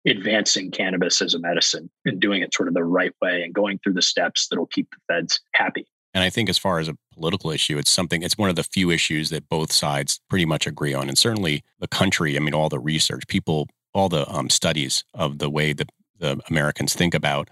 advancing 0.07 0.71
cannabis 0.71 1.21
as 1.21 1.35
a 1.35 1.39
medicine 1.39 1.91
and 2.05 2.21
doing 2.21 2.43
it 2.43 2.55
sort 2.55 2.69
of 2.69 2.75
the 2.75 2.85
right 2.85 3.13
way 3.21 3.43
and 3.43 3.53
going 3.53 3.79
through 3.79 3.93
the 3.93 4.03
steps 4.03 4.49
that'll 4.49 4.67
keep 4.67 4.89
the 4.91 5.15
feds 5.15 5.41
happy. 5.55 5.87
And 6.15 6.25
I 6.25 6.31
think 6.31 6.49
as 6.49 6.59
far 6.59 6.81
as 6.81 6.89
a 6.89 6.97
political 7.13 7.51
issue, 7.51 7.79
it's 7.79 7.91
something, 7.91 8.23
it's 8.23 8.39
one 8.39 8.51
of 8.51 8.57
the 8.57 8.65
few 8.65 8.91
issues 8.91 9.31
that 9.31 9.49
both 9.49 9.71
sides 9.71 10.21
pretty 10.29 10.47
much 10.47 10.67
agree 10.67 10.95
on. 10.95 11.09
And 11.09 11.17
certainly 11.17 11.63
the 11.79 11.87
country, 11.87 12.37
I 12.37 12.41
mean, 12.41 12.55
all 12.55 12.69
the 12.69 12.81
research, 12.81 13.27
people, 13.29 13.69
all 13.95 14.09
the 14.09 14.29
um, 14.29 14.51
studies 14.51 15.05
of 15.15 15.39
the 15.39 15.51
way 15.51 15.73
that 15.73 15.91
the 16.19 16.41
Americans 16.49 16.95
think 16.95 17.15
about 17.15 17.49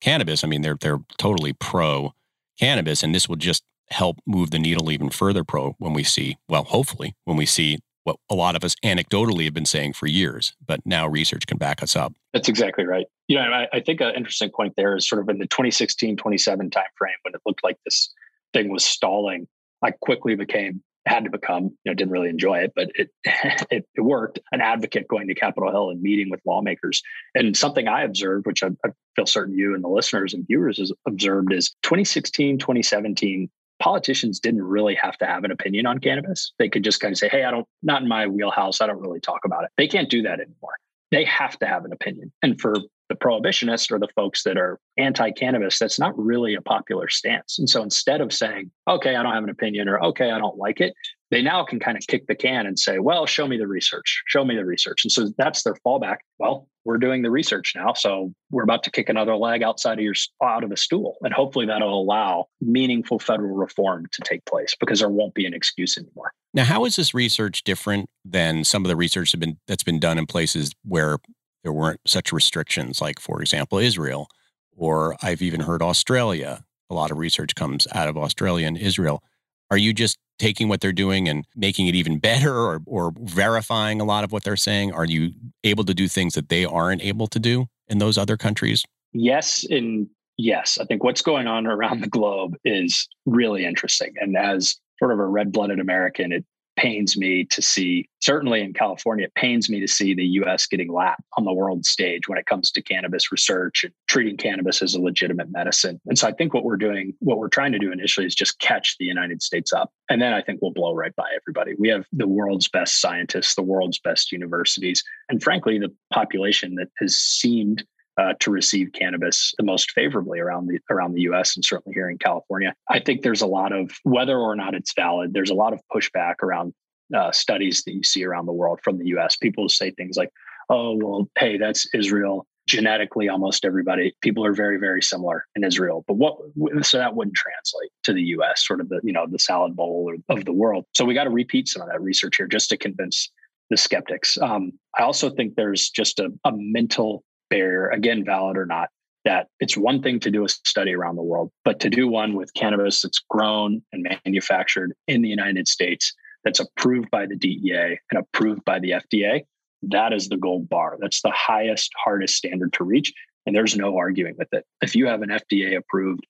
cannabis, 0.00 0.44
I 0.44 0.48
mean, 0.48 0.62
they're, 0.62 0.78
they're 0.80 1.00
totally 1.18 1.52
pro 1.52 2.14
cannabis. 2.58 3.02
And 3.02 3.14
this 3.14 3.28
will 3.28 3.36
just 3.36 3.64
help 3.90 4.18
move 4.26 4.50
the 4.50 4.58
needle 4.58 4.90
even 4.90 5.10
further 5.10 5.44
pro 5.44 5.74
when 5.78 5.92
we 5.92 6.04
see, 6.04 6.36
well, 6.48 6.64
hopefully, 6.64 7.14
when 7.24 7.36
we 7.36 7.46
see 7.46 7.78
what 8.04 8.16
a 8.30 8.34
lot 8.34 8.56
of 8.56 8.64
us 8.64 8.74
anecdotally 8.84 9.44
have 9.44 9.54
been 9.54 9.66
saying 9.66 9.92
for 9.92 10.06
years, 10.06 10.54
but 10.66 10.80
now 10.86 11.06
research 11.06 11.46
can 11.46 11.58
back 11.58 11.82
us 11.82 11.94
up. 11.94 12.14
That's 12.32 12.48
exactly 12.48 12.86
right. 12.86 13.06
You 13.28 13.36
know, 13.36 13.42
I, 13.42 13.68
I 13.72 13.80
think 13.80 14.00
an 14.00 14.14
interesting 14.16 14.50
point 14.50 14.74
there 14.76 14.96
is 14.96 15.08
sort 15.08 15.20
of 15.20 15.28
in 15.28 15.38
the 15.38 15.46
2016, 15.46 16.16
27 16.16 16.70
timeframe 16.70 17.20
when 17.22 17.34
it 17.34 17.40
looked 17.44 17.62
like 17.62 17.76
this 17.84 18.12
thing 18.52 18.70
was 18.70 18.84
stalling, 18.84 19.46
I 19.82 19.90
quickly 19.90 20.34
became 20.34 20.82
had 21.06 21.24
to 21.24 21.30
become, 21.30 21.64
you 21.64 21.70
know, 21.86 21.94
didn't 21.94 22.12
really 22.12 22.28
enjoy 22.28 22.58
it, 22.58 22.72
but 22.76 22.90
it, 22.94 23.08
it, 23.70 23.86
it 23.94 24.00
worked. 24.00 24.38
An 24.52 24.60
advocate 24.60 25.08
going 25.08 25.28
to 25.28 25.34
Capitol 25.34 25.70
Hill 25.70 25.90
and 25.90 26.02
meeting 26.02 26.30
with 26.30 26.40
lawmakers, 26.46 27.02
and 27.34 27.56
something 27.56 27.88
I 27.88 28.02
observed, 28.02 28.46
which 28.46 28.62
I, 28.62 28.68
I 28.84 28.90
feel 29.16 29.26
certain 29.26 29.56
you 29.56 29.74
and 29.74 29.82
the 29.82 29.88
listeners 29.88 30.34
and 30.34 30.46
viewers 30.46 30.78
has 30.78 30.92
observed, 31.06 31.52
is 31.52 31.70
2016, 31.82 32.58
2017 32.58 33.50
politicians 33.80 34.38
didn't 34.40 34.62
really 34.62 34.94
have 34.94 35.16
to 35.18 35.26
have 35.26 35.44
an 35.44 35.50
opinion 35.50 35.86
on 35.86 35.98
cannabis. 35.98 36.52
They 36.58 36.68
could 36.68 36.84
just 36.84 37.00
kind 37.00 37.12
of 37.12 37.18
say, 37.18 37.28
hey, 37.28 37.44
I 37.44 37.50
don't, 37.50 37.66
not 37.82 38.02
in 38.02 38.08
my 38.08 38.26
wheelhouse. 38.26 38.80
I 38.80 38.86
don't 38.86 39.00
really 39.00 39.20
talk 39.20 39.40
about 39.44 39.64
it. 39.64 39.70
They 39.76 39.88
can't 39.88 40.08
do 40.08 40.22
that 40.22 40.40
anymore. 40.40 40.74
They 41.10 41.24
have 41.24 41.58
to 41.58 41.66
have 41.66 41.84
an 41.84 41.92
opinion. 41.92 42.30
And 42.42 42.60
for 42.60 42.76
the 43.08 43.16
prohibitionists 43.16 43.90
or 43.90 43.98
the 43.98 44.08
folks 44.14 44.44
that 44.44 44.56
are 44.56 44.78
anti 44.96 45.32
cannabis, 45.32 45.78
that's 45.78 45.98
not 45.98 46.16
really 46.16 46.54
a 46.54 46.62
popular 46.62 47.08
stance. 47.08 47.58
And 47.58 47.68
so 47.68 47.82
instead 47.82 48.20
of 48.20 48.32
saying, 48.32 48.70
okay, 48.88 49.16
I 49.16 49.22
don't 49.22 49.34
have 49.34 49.42
an 49.42 49.50
opinion 49.50 49.88
or 49.88 50.00
okay, 50.04 50.30
I 50.30 50.38
don't 50.38 50.56
like 50.56 50.80
it, 50.80 50.94
they 51.30 51.42
now 51.42 51.64
can 51.64 51.78
kind 51.78 51.96
of 51.96 52.06
kick 52.06 52.26
the 52.26 52.34
can 52.34 52.66
and 52.66 52.78
say, 52.78 52.98
well, 52.98 53.26
show 53.26 53.46
me 53.46 53.56
the 53.56 53.66
research, 53.66 54.22
show 54.26 54.44
me 54.44 54.56
the 54.56 54.64
research. 54.64 55.04
And 55.04 55.12
so 55.12 55.30
that's 55.38 55.62
their 55.62 55.74
fallback. 55.86 56.18
Well, 56.38 56.68
we're 56.84 56.98
doing 56.98 57.22
the 57.22 57.30
research 57.30 57.74
now. 57.76 57.92
So 57.92 58.32
we're 58.50 58.62
about 58.62 58.82
to 58.84 58.90
kick 58.90 59.08
another 59.08 59.36
leg 59.36 59.62
outside 59.62 59.98
of 59.98 60.04
your 60.04 60.14
out 60.42 60.64
of 60.64 60.70
the 60.70 60.76
stool. 60.76 61.16
And 61.22 61.32
hopefully 61.32 61.66
that'll 61.66 62.00
allow 62.00 62.46
meaningful 62.60 63.18
federal 63.18 63.54
reform 63.54 64.06
to 64.12 64.22
take 64.22 64.44
place 64.46 64.74
because 64.78 65.00
there 65.00 65.10
won't 65.10 65.34
be 65.34 65.46
an 65.46 65.54
excuse 65.54 65.96
anymore. 65.96 66.32
Now, 66.52 66.64
how 66.64 66.84
is 66.84 66.96
this 66.96 67.14
research 67.14 67.62
different 67.62 68.08
than 68.24 68.64
some 68.64 68.84
of 68.84 68.88
the 68.88 68.96
research 68.96 69.32
that 69.32 69.38
been, 69.38 69.58
that's 69.68 69.84
been 69.84 70.00
done 70.00 70.18
in 70.18 70.26
places 70.26 70.72
where 70.84 71.18
there 71.62 71.72
weren't 71.72 72.00
such 72.06 72.32
restrictions, 72.32 73.00
like, 73.00 73.20
for 73.20 73.40
example, 73.40 73.78
Israel, 73.78 74.28
or 74.74 75.14
I've 75.22 75.42
even 75.42 75.60
heard 75.60 75.82
Australia. 75.82 76.64
A 76.88 76.94
lot 76.94 77.10
of 77.10 77.18
research 77.18 77.54
comes 77.54 77.86
out 77.92 78.08
of 78.08 78.16
Australia 78.16 78.66
and 78.66 78.78
Israel. 78.78 79.22
Are 79.70 79.78
you 79.78 79.92
just 79.92 80.18
taking 80.38 80.68
what 80.68 80.80
they're 80.80 80.92
doing 80.92 81.28
and 81.28 81.44
making 81.54 81.86
it 81.86 81.94
even 81.94 82.18
better 82.18 82.54
or, 82.54 82.80
or 82.86 83.12
verifying 83.20 84.00
a 84.00 84.04
lot 84.04 84.24
of 84.24 84.32
what 84.32 84.42
they're 84.42 84.56
saying? 84.56 84.92
Are 84.92 85.04
you 85.04 85.32
able 85.64 85.84
to 85.84 85.94
do 85.94 86.08
things 86.08 86.34
that 86.34 86.48
they 86.48 86.64
aren't 86.64 87.02
able 87.02 87.26
to 87.28 87.38
do 87.38 87.66
in 87.88 87.98
those 87.98 88.18
other 88.18 88.36
countries? 88.36 88.84
Yes, 89.12 89.64
and 89.68 90.08
yes. 90.38 90.78
I 90.80 90.84
think 90.84 91.04
what's 91.04 91.22
going 91.22 91.46
on 91.46 91.66
around 91.68 92.00
the 92.00 92.08
globe 92.08 92.56
is 92.64 93.08
really 93.26 93.64
interesting. 93.64 94.14
And 94.20 94.36
as 94.36 94.76
sort 94.98 95.12
of 95.12 95.18
a 95.18 95.26
red 95.26 95.52
blooded 95.52 95.78
American, 95.78 96.32
it 96.32 96.44
pains 96.76 97.16
me 97.16 97.44
to 97.44 97.62
see, 97.62 98.08
certainly 98.20 98.60
in 98.60 98.72
California, 98.72 99.26
it 99.26 99.34
pains 99.34 99.68
me 99.68 99.80
to 99.80 99.88
see 99.88 100.14
the 100.14 100.24
US 100.24 100.66
getting 100.66 100.92
lapped 100.92 101.22
on 101.36 101.44
the 101.44 101.52
world 101.52 101.84
stage 101.84 102.28
when 102.28 102.38
it 102.38 102.46
comes 102.46 102.70
to 102.72 102.82
cannabis 102.82 103.30
research 103.30 103.84
and 103.84 103.92
treating 104.08 104.36
cannabis 104.36 104.82
as 104.82 104.94
a 104.94 105.00
legitimate 105.00 105.50
medicine. 105.50 106.00
And 106.06 106.18
so 106.18 106.28
I 106.28 106.32
think 106.32 106.54
what 106.54 106.64
we're 106.64 106.76
doing, 106.76 107.14
what 107.20 107.38
we're 107.38 107.48
trying 107.48 107.72
to 107.72 107.78
do 107.78 107.92
initially 107.92 108.26
is 108.26 108.34
just 108.34 108.58
catch 108.60 108.96
the 108.98 109.04
United 109.04 109.42
States 109.42 109.72
up. 109.72 109.92
And 110.08 110.20
then 110.20 110.32
I 110.32 110.42
think 110.42 110.60
we'll 110.62 110.72
blow 110.72 110.94
right 110.94 111.14
by 111.16 111.28
everybody. 111.36 111.74
We 111.78 111.88
have 111.88 112.06
the 112.12 112.28
world's 112.28 112.68
best 112.68 113.00
scientists, 113.00 113.54
the 113.54 113.62
world's 113.62 113.98
best 113.98 114.32
universities, 114.32 115.02
and 115.28 115.42
frankly, 115.42 115.78
the 115.78 115.94
population 116.12 116.76
that 116.76 116.88
has 116.98 117.16
seemed 117.16 117.84
uh, 118.20 118.34
to 118.40 118.50
receive 118.50 118.92
cannabis 118.92 119.54
the 119.56 119.64
most 119.64 119.92
favorably 119.92 120.40
around 120.40 120.66
the 120.66 120.78
around 120.90 121.14
the 121.14 121.22
U.S. 121.22 121.56
and 121.56 121.64
certainly 121.64 121.94
here 121.94 122.10
in 122.10 122.18
California. 122.18 122.74
I 122.88 123.00
think 123.00 123.22
there's 123.22 123.40
a 123.40 123.46
lot 123.46 123.72
of 123.72 123.92
whether 124.02 124.38
or 124.38 124.54
not 124.54 124.74
it's 124.74 124.92
valid. 124.94 125.32
There's 125.32 125.50
a 125.50 125.54
lot 125.54 125.72
of 125.72 125.80
pushback 125.94 126.34
around 126.42 126.74
uh, 127.16 127.32
studies 127.32 127.82
that 127.84 127.94
you 127.94 128.02
see 128.02 128.24
around 128.24 128.46
the 128.46 128.52
world 128.52 128.80
from 128.84 128.98
the 128.98 129.06
U.S. 129.06 129.36
People 129.36 129.68
say 129.70 129.90
things 129.92 130.16
like, 130.16 130.30
"Oh, 130.68 130.96
well, 130.96 131.30
hey, 131.38 131.56
that's 131.56 131.86
Israel." 131.94 132.46
Genetically, 132.68 133.28
almost 133.28 133.64
everybody 133.64 134.14
people 134.20 134.44
are 134.44 134.52
very, 134.52 134.78
very 134.78 135.02
similar 135.02 135.46
in 135.56 135.64
Israel. 135.64 136.04
But 136.06 136.14
what 136.14 136.36
so 136.82 136.98
that 136.98 137.16
wouldn't 137.16 137.34
translate 137.34 137.90
to 138.04 138.12
the 138.12 138.22
U.S. 138.36 138.64
Sort 138.66 138.80
of 138.80 138.90
the 138.90 139.00
you 139.02 139.12
know 139.12 139.26
the 139.28 139.38
salad 139.38 139.74
bowl 139.74 140.12
of 140.28 140.44
the 140.44 140.52
world. 140.52 140.84
So 140.92 141.06
we 141.06 141.14
got 141.14 141.24
to 141.24 141.30
repeat 141.30 141.68
some 141.68 141.80
of 141.82 141.88
that 141.88 142.02
research 142.02 142.36
here 142.36 142.46
just 142.46 142.68
to 142.68 142.76
convince 142.76 143.30
the 143.70 143.76
skeptics. 143.76 144.36
Um, 144.42 144.72
I 144.98 145.04
also 145.04 145.30
think 145.30 145.54
there's 145.54 145.88
just 145.90 146.18
a, 146.20 146.30
a 146.44 146.52
mental 146.54 147.24
barrier, 147.50 147.88
again, 147.88 148.24
valid 148.24 148.56
or 148.56 148.66
not, 148.66 148.88
that 149.24 149.48
it's 149.60 149.76
one 149.76 150.02
thing 150.02 150.18
to 150.20 150.30
do 150.30 150.44
a 150.44 150.48
study 150.48 150.94
around 150.94 151.16
the 151.16 151.22
world, 151.22 151.50
but 151.64 151.80
to 151.80 151.90
do 151.90 152.08
one 152.08 152.34
with 152.34 152.54
cannabis 152.54 153.02
that's 153.02 153.22
grown 153.28 153.82
and 153.92 154.06
manufactured 154.24 154.94
in 155.06 155.20
the 155.20 155.28
United 155.28 155.68
States, 155.68 156.14
that's 156.44 156.60
approved 156.60 157.10
by 157.10 157.26
the 157.26 157.36
DEA 157.36 157.98
and 158.10 158.18
approved 158.18 158.64
by 158.64 158.78
the 158.78 158.92
FDA, 158.92 159.42
that 159.82 160.12
is 160.12 160.28
the 160.28 160.36
gold 160.36 160.68
bar. 160.68 160.96
That's 161.00 161.22
the 161.22 161.32
highest, 161.34 161.90
hardest 162.02 162.36
standard 162.36 162.72
to 162.74 162.84
reach. 162.84 163.12
And 163.46 163.54
there's 163.54 163.76
no 163.76 163.96
arguing 163.96 164.34
with 164.38 164.48
it. 164.52 164.64
If 164.82 164.94
you 164.94 165.06
have 165.06 165.22
an 165.22 165.30
FDA 165.30 165.76
approved, 165.76 166.26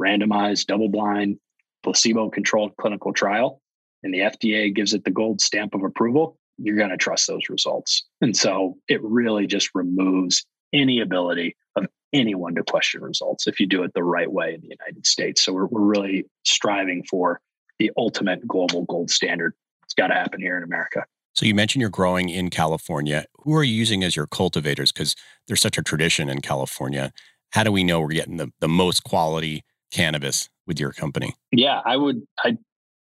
randomized, 0.00 0.66
double 0.66 0.88
blind, 0.88 1.38
placebo 1.82 2.30
controlled 2.30 2.76
clinical 2.80 3.12
trial, 3.12 3.60
and 4.02 4.12
the 4.12 4.20
FDA 4.20 4.74
gives 4.74 4.94
it 4.94 5.04
the 5.04 5.10
gold 5.10 5.40
stamp 5.40 5.74
of 5.74 5.82
approval, 5.82 6.38
you're 6.58 6.76
going 6.76 6.90
to 6.90 6.96
trust 6.96 7.26
those 7.26 7.48
results. 7.48 8.04
And 8.20 8.36
so 8.36 8.76
it 8.88 9.02
really 9.02 9.46
just 9.46 9.70
removes 9.74 10.44
any 10.74 11.00
ability 11.00 11.56
of 11.76 11.86
anyone 12.12 12.54
to 12.56 12.62
question 12.62 13.00
results 13.00 13.46
if 13.46 13.58
you 13.58 13.66
do 13.66 13.82
it 13.82 13.92
the 13.94 14.04
right 14.04 14.30
way 14.30 14.54
in 14.54 14.60
the 14.60 14.68
United 14.68 15.06
States. 15.06 15.40
So 15.40 15.52
we're, 15.52 15.66
we're 15.66 15.80
really 15.80 16.26
striving 16.44 17.04
for 17.08 17.40
the 17.78 17.90
ultimate 17.96 18.46
global 18.46 18.84
gold 18.84 19.10
standard. 19.10 19.54
It's 19.84 19.94
got 19.94 20.08
to 20.08 20.14
happen 20.14 20.40
here 20.40 20.56
in 20.56 20.62
America. 20.62 21.04
So 21.34 21.46
you 21.46 21.54
mentioned 21.54 21.80
you're 21.80 21.90
growing 21.90 22.28
in 22.28 22.50
California. 22.50 23.24
Who 23.38 23.54
are 23.54 23.64
you 23.64 23.74
using 23.74 24.04
as 24.04 24.14
your 24.14 24.26
cultivators? 24.26 24.92
Because 24.92 25.16
there's 25.48 25.60
such 25.60 25.78
a 25.78 25.82
tradition 25.82 26.28
in 26.28 26.40
California. 26.40 27.12
How 27.50 27.64
do 27.64 27.72
we 27.72 27.84
know 27.84 28.00
we're 28.00 28.08
getting 28.08 28.36
the, 28.36 28.52
the 28.60 28.68
most 28.68 29.04
quality 29.04 29.64
cannabis 29.90 30.48
with 30.66 30.78
your 30.78 30.92
company? 30.92 31.34
Yeah, 31.52 31.80
I 31.84 31.96
would 31.96 32.22
I 32.44 32.56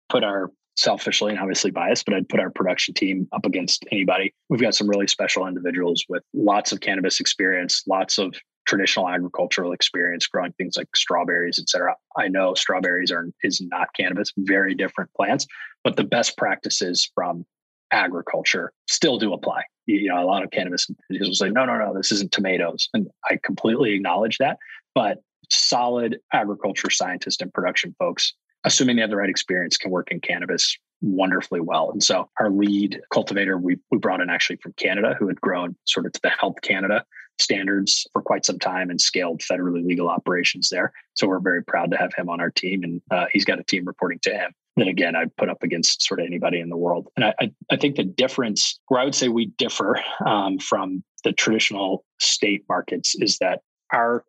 put 0.10 0.24
our 0.24 0.52
selfishly 0.76 1.32
and 1.32 1.40
obviously 1.40 1.72
biased, 1.72 2.06
but 2.06 2.14
I'd 2.14 2.30
put 2.30 2.40
our 2.40 2.50
production 2.50 2.94
team 2.94 3.28
up 3.34 3.46
against 3.46 3.86
anybody. 3.92 4.34
We've 4.50 4.62
got 4.62 4.76
some 4.76 4.90
really 4.90 5.08
special 5.08 5.48
individuals 5.48 6.06
with 6.10 6.24
lots 6.34 6.72
of 6.72 6.80
cannabis 6.80 7.20
experience, 7.20 7.84
lots 7.88 8.18
of 8.18 8.34
traditional 8.68 9.10
agricultural 9.10 9.74
experience 9.74 10.28
growing 10.28 10.54
things 10.54 10.78
like 10.78 10.96
strawberries, 10.96 11.60
et 11.60 11.68
cetera. 11.68 11.96
I 12.18 12.28
know 12.28 12.54
strawberries 12.54 13.12
are 13.12 13.28
is 13.44 13.62
not 13.62 13.90
cannabis, 13.96 14.32
very 14.38 14.76
different 14.76 15.12
plants, 15.14 15.46
but 15.84 15.96
the 15.96 16.04
best 16.04 16.38
practices 16.38 17.10
from 17.14 17.46
agriculture 17.92 18.72
still 18.88 19.18
do 19.18 19.34
apply. 19.34 19.64
You 19.88 20.10
know, 20.10 20.24
a 20.24 20.26
lot 20.26 20.44
of 20.44 20.52
cannabis 20.52 20.88
will 21.10 21.34
say, 21.34 21.50
no, 21.50 21.66
no, 21.66 21.78
no, 21.78 21.94
this 21.94 22.12
isn't 22.14 22.32
tomatoes. 22.32 22.88
And 22.94 23.08
I 23.30 23.38
completely 23.44 23.94
acknowledge 23.94 24.38
that. 24.38 24.58
But 24.96 25.18
solid 25.50 26.20
agriculture 26.32 26.90
scientists 26.90 27.42
and 27.42 27.54
production 27.54 27.94
folks, 28.00 28.34
assuming 28.64 28.96
they 28.96 29.02
have 29.02 29.10
the 29.10 29.16
right 29.16 29.30
experience, 29.30 29.78
can 29.78 29.92
work 29.92 30.12
in 30.12 30.20
cannabis 30.20 30.78
wonderfully 31.02 31.62
well. 31.62 31.92
And 31.92 32.04
so 32.04 32.30
our 32.40 32.50
lead 32.50 33.02
cultivator, 33.12 33.58
we, 33.58 33.78
we 33.92 33.98
brought 33.98 34.22
in 34.22 34.30
actually 34.30 34.58
from 34.58 34.74
Canada, 34.74 35.16
who 35.18 35.28
had 35.28 35.42
grown 35.42 35.76
sort 35.86 36.06
of 36.06 36.12
to 36.14 36.20
the 36.22 36.30
Health 36.30 36.62
Canada 36.62 37.04
standards 37.40 38.06
for 38.14 38.22
quite 38.22 38.46
some 38.46 38.60
time 38.60 38.90
and 38.90 39.02
scaled 39.02 39.42
federally 39.42 39.84
legal 39.84 40.10
operations 40.10 40.70
there. 40.70 40.92
So 41.16 41.28
we're 41.28 41.40
very 41.40 41.64
proud 41.64 41.90
to 41.92 41.98
have 41.98 42.14
him 42.14 42.30
on 42.30 42.40
our 42.40 42.52
team. 42.52 42.84
And 42.84 43.02
uh, 43.10 43.26
he's 43.32 43.46
got 43.46 43.60
a 43.60 43.64
team 43.64 43.86
reporting 43.86 44.20
to 44.24 44.32
him 44.32 44.54
that 44.78 44.88
again 44.88 45.16
I'd 45.16 45.36
put 45.36 45.50
up 45.50 45.64
against 45.64 46.04
sort 46.04 46.20
of 46.20 46.26
anybody 46.26 46.60
in 46.60 46.70
the 46.70 46.78
world. 46.78 47.08
And 47.16 47.26
I, 47.26 47.34
I, 47.40 47.52
I 47.72 47.78
think 47.78 47.96
the 47.96 48.04
difference 48.04 48.80
where 48.88 49.02
I 49.02 49.04
would 49.04 49.16
say 49.16 49.28
we 49.28 49.48
differ 49.58 50.00
um, 50.26 50.60
from 50.60 51.04
the 51.24 51.34
traditional 51.34 52.06
state 52.20 52.64
markets 52.70 53.16
is 53.16 53.38
that 53.40 53.62
our 53.92 54.24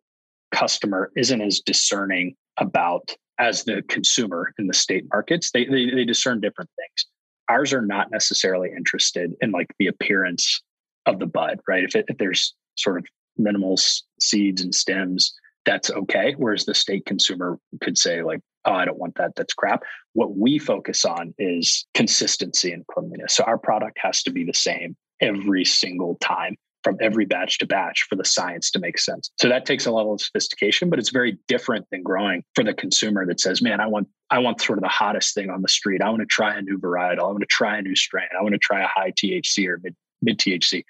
customer 0.51 1.11
isn't 1.15 1.41
as 1.41 1.59
discerning 1.59 2.35
about 2.57 3.15
as 3.39 3.63
the 3.63 3.81
consumer 3.87 4.53
in 4.57 4.67
the 4.67 4.73
state 4.73 5.05
markets. 5.11 5.51
They, 5.51 5.65
they, 5.65 5.89
they 5.89 6.05
discern 6.05 6.39
different 6.39 6.69
things. 6.75 7.07
Ours 7.49 7.73
are 7.73 7.85
not 7.85 8.11
necessarily 8.11 8.69
interested 8.75 9.33
in 9.41 9.51
like 9.51 9.67
the 9.79 9.87
appearance 9.87 10.61
of 11.05 11.19
the 11.19 11.25
bud, 11.25 11.59
right? 11.67 11.83
If, 11.83 11.95
it, 11.95 12.05
if 12.07 12.17
there's 12.17 12.53
sort 12.75 12.97
of 12.97 13.05
minimal 13.37 13.77
seeds 14.19 14.61
and 14.61 14.73
stems, 14.73 15.33
that's 15.65 15.89
okay. 15.91 16.35
Whereas 16.37 16.65
the 16.65 16.75
state 16.75 17.05
consumer 17.05 17.57
could 17.81 17.97
say 17.97 18.21
like, 18.21 18.39
oh, 18.65 18.73
I 18.73 18.85
don't 18.85 18.99
want 18.99 19.15
that. 19.15 19.35
That's 19.35 19.53
crap. 19.53 19.83
What 20.13 20.37
we 20.37 20.59
focus 20.59 21.05
on 21.05 21.33
is 21.37 21.85
consistency 21.93 22.71
and 22.71 22.85
cleanliness. 22.87 23.35
So 23.35 23.43
our 23.43 23.57
product 23.57 23.97
has 24.01 24.23
to 24.23 24.31
be 24.31 24.45
the 24.45 24.53
same 24.53 24.95
every 25.21 25.65
single 25.65 26.15
time 26.21 26.55
from 26.83 26.97
every 27.01 27.25
batch 27.25 27.57
to 27.59 27.65
batch 27.65 28.05
for 28.09 28.15
the 28.15 28.25
science 28.25 28.71
to 28.71 28.79
make 28.79 28.99
sense. 28.99 29.31
So 29.39 29.49
that 29.49 29.65
takes 29.65 29.85
a 29.85 29.91
level 29.91 30.13
of 30.13 30.21
sophistication, 30.21 30.89
but 30.89 30.99
it's 30.99 31.09
very 31.09 31.37
different 31.47 31.85
than 31.91 32.03
growing 32.03 32.43
for 32.55 32.63
the 32.63 32.73
consumer 32.73 33.25
that 33.25 33.39
says, 33.39 33.61
man, 33.61 33.79
I 33.79 33.87
want 33.87 34.07
I 34.29 34.39
want 34.39 34.61
sort 34.61 34.79
of 34.79 34.83
the 34.83 34.89
hottest 34.89 35.35
thing 35.35 35.49
on 35.49 35.61
the 35.61 35.67
street. 35.67 36.01
I 36.01 36.09
want 36.09 36.21
to 36.21 36.25
try 36.25 36.55
a 36.55 36.61
new 36.61 36.79
varietal. 36.79 37.19
I 37.19 37.27
want 37.27 37.41
to 37.41 37.45
try 37.45 37.77
a 37.77 37.81
new 37.81 37.95
strain. 37.95 38.27
I 38.37 38.41
want 38.41 38.53
to 38.53 38.59
try 38.59 38.81
a 38.81 38.87
high 38.87 39.11
THC 39.11 39.67
or 39.67 39.79
mid 39.83 39.95
mid 40.21 40.39
THC. 40.39 40.83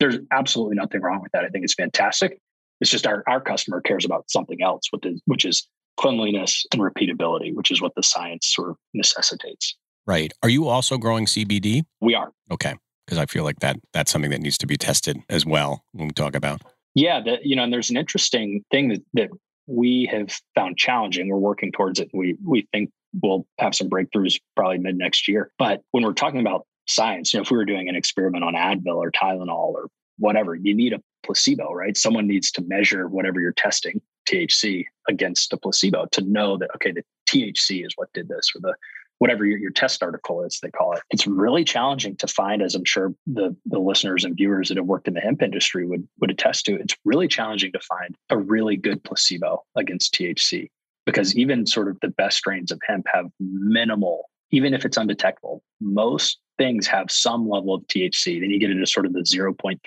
There's 0.00 0.18
absolutely 0.32 0.76
nothing 0.76 1.00
wrong 1.00 1.20
with 1.22 1.32
that. 1.32 1.44
I 1.44 1.48
think 1.48 1.64
it's 1.64 1.74
fantastic. 1.74 2.40
It's 2.80 2.90
just 2.90 3.06
our, 3.06 3.24
our 3.26 3.40
customer 3.40 3.80
cares 3.80 4.04
about 4.04 4.30
something 4.30 4.62
else, 4.62 4.84
which 4.90 5.04
is, 5.04 5.20
which 5.26 5.44
is 5.44 5.66
cleanliness 5.96 6.64
and 6.72 6.80
repeatability, 6.80 7.52
which 7.54 7.72
is 7.72 7.82
what 7.82 7.94
the 7.96 8.02
science 8.04 8.52
sort 8.54 8.70
of 8.70 8.76
necessitates. 8.94 9.76
Right. 10.06 10.32
Are 10.42 10.48
you 10.48 10.68
also 10.68 10.96
growing 10.96 11.26
CBD? 11.26 11.82
We 12.00 12.14
are. 12.14 12.32
Okay. 12.50 12.74
Because 13.08 13.18
I 13.18 13.24
feel 13.24 13.42
like 13.42 13.60
that 13.60 13.78
that's 13.94 14.12
something 14.12 14.30
that 14.32 14.42
needs 14.42 14.58
to 14.58 14.66
be 14.66 14.76
tested 14.76 15.18
as 15.30 15.46
well 15.46 15.82
when 15.92 16.08
we 16.08 16.12
talk 16.12 16.34
about. 16.34 16.60
Yeah, 16.94 17.22
that 17.22 17.46
you 17.46 17.56
know, 17.56 17.62
and 17.62 17.72
there's 17.72 17.88
an 17.88 17.96
interesting 17.96 18.62
thing 18.70 18.88
that, 18.88 19.02
that 19.14 19.30
we 19.66 20.06
have 20.12 20.38
found 20.54 20.76
challenging. 20.76 21.30
We're 21.30 21.38
working 21.38 21.72
towards 21.72 22.00
it. 22.00 22.10
We 22.12 22.36
we 22.44 22.68
think 22.70 22.90
we'll 23.22 23.46
have 23.58 23.74
some 23.74 23.88
breakthroughs 23.88 24.38
probably 24.56 24.76
mid 24.76 24.98
next 24.98 25.26
year. 25.26 25.50
But 25.58 25.80
when 25.92 26.04
we're 26.04 26.12
talking 26.12 26.40
about 26.40 26.66
science, 26.86 27.32
you 27.32 27.38
know, 27.38 27.42
if 27.44 27.50
we 27.50 27.56
were 27.56 27.64
doing 27.64 27.88
an 27.88 27.96
experiment 27.96 28.44
on 28.44 28.52
Advil 28.52 28.96
or 28.96 29.10
Tylenol 29.10 29.72
or 29.72 29.88
whatever, 30.18 30.54
you 30.54 30.74
need 30.74 30.92
a 30.92 31.00
placebo, 31.24 31.72
right? 31.72 31.96
Someone 31.96 32.26
needs 32.26 32.50
to 32.52 32.62
measure 32.62 33.08
whatever 33.08 33.40
you're 33.40 33.52
testing 33.52 34.02
THC 34.28 34.84
against 35.08 35.54
a 35.54 35.56
placebo 35.56 36.04
to 36.12 36.20
know 36.20 36.58
that 36.58 36.68
okay, 36.74 36.92
the 36.92 37.02
THC 37.26 37.86
is 37.86 37.94
what 37.96 38.12
did 38.12 38.28
this, 38.28 38.52
or 38.54 38.60
the 38.60 38.74
whatever 39.18 39.44
your, 39.44 39.58
your 39.58 39.70
test 39.70 40.02
article 40.02 40.44
is, 40.44 40.58
they 40.62 40.70
call 40.70 40.92
it. 40.92 41.02
It's 41.10 41.26
really 41.26 41.64
challenging 41.64 42.16
to 42.16 42.26
find, 42.26 42.62
as 42.62 42.74
I'm 42.74 42.84
sure 42.84 43.14
the 43.26 43.56
the 43.66 43.78
listeners 43.78 44.24
and 44.24 44.36
viewers 44.36 44.68
that 44.68 44.76
have 44.76 44.86
worked 44.86 45.08
in 45.08 45.14
the 45.14 45.20
hemp 45.20 45.42
industry 45.42 45.86
would 45.86 46.06
would 46.20 46.30
attest 46.30 46.66
to. 46.66 46.74
It's 46.76 46.96
really 47.04 47.28
challenging 47.28 47.72
to 47.72 47.80
find 47.80 48.16
a 48.30 48.38
really 48.38 48.76
good 48.76 49.02
placebo 49.04 49.64
against 49.76 50.14
THC 50.14 50.68
because 51.06 51.36
even 51.36 51.66
sort 51.66 51.88
of 51.88 51.98
the 52.00 52.08
best 52.08 52.36
strains 52.36 52.70
of 52.70 52.80
hemp 52.86 53.06
have 53.12 53.26
minimal, 53.40 54.28
even 54.50 54.74
if 54.74 54.84
it's 54.84 54.96
undetectable, 54.96 55.62
most 55.80 56.38
things 56.58 56.86
have 56.86 57.10
some 57.10 57.48
level 57.48 57.72
of 57.72 57.82
THC. 57.86 58.40
Then 58.40 58.50
you 58.50 58.58
get 58.58 58.70
into 58.70 58.84
sort 58.84 59.06
of 59.06 59.12
the 59.12 59.20
0.3%, 59.20 59.80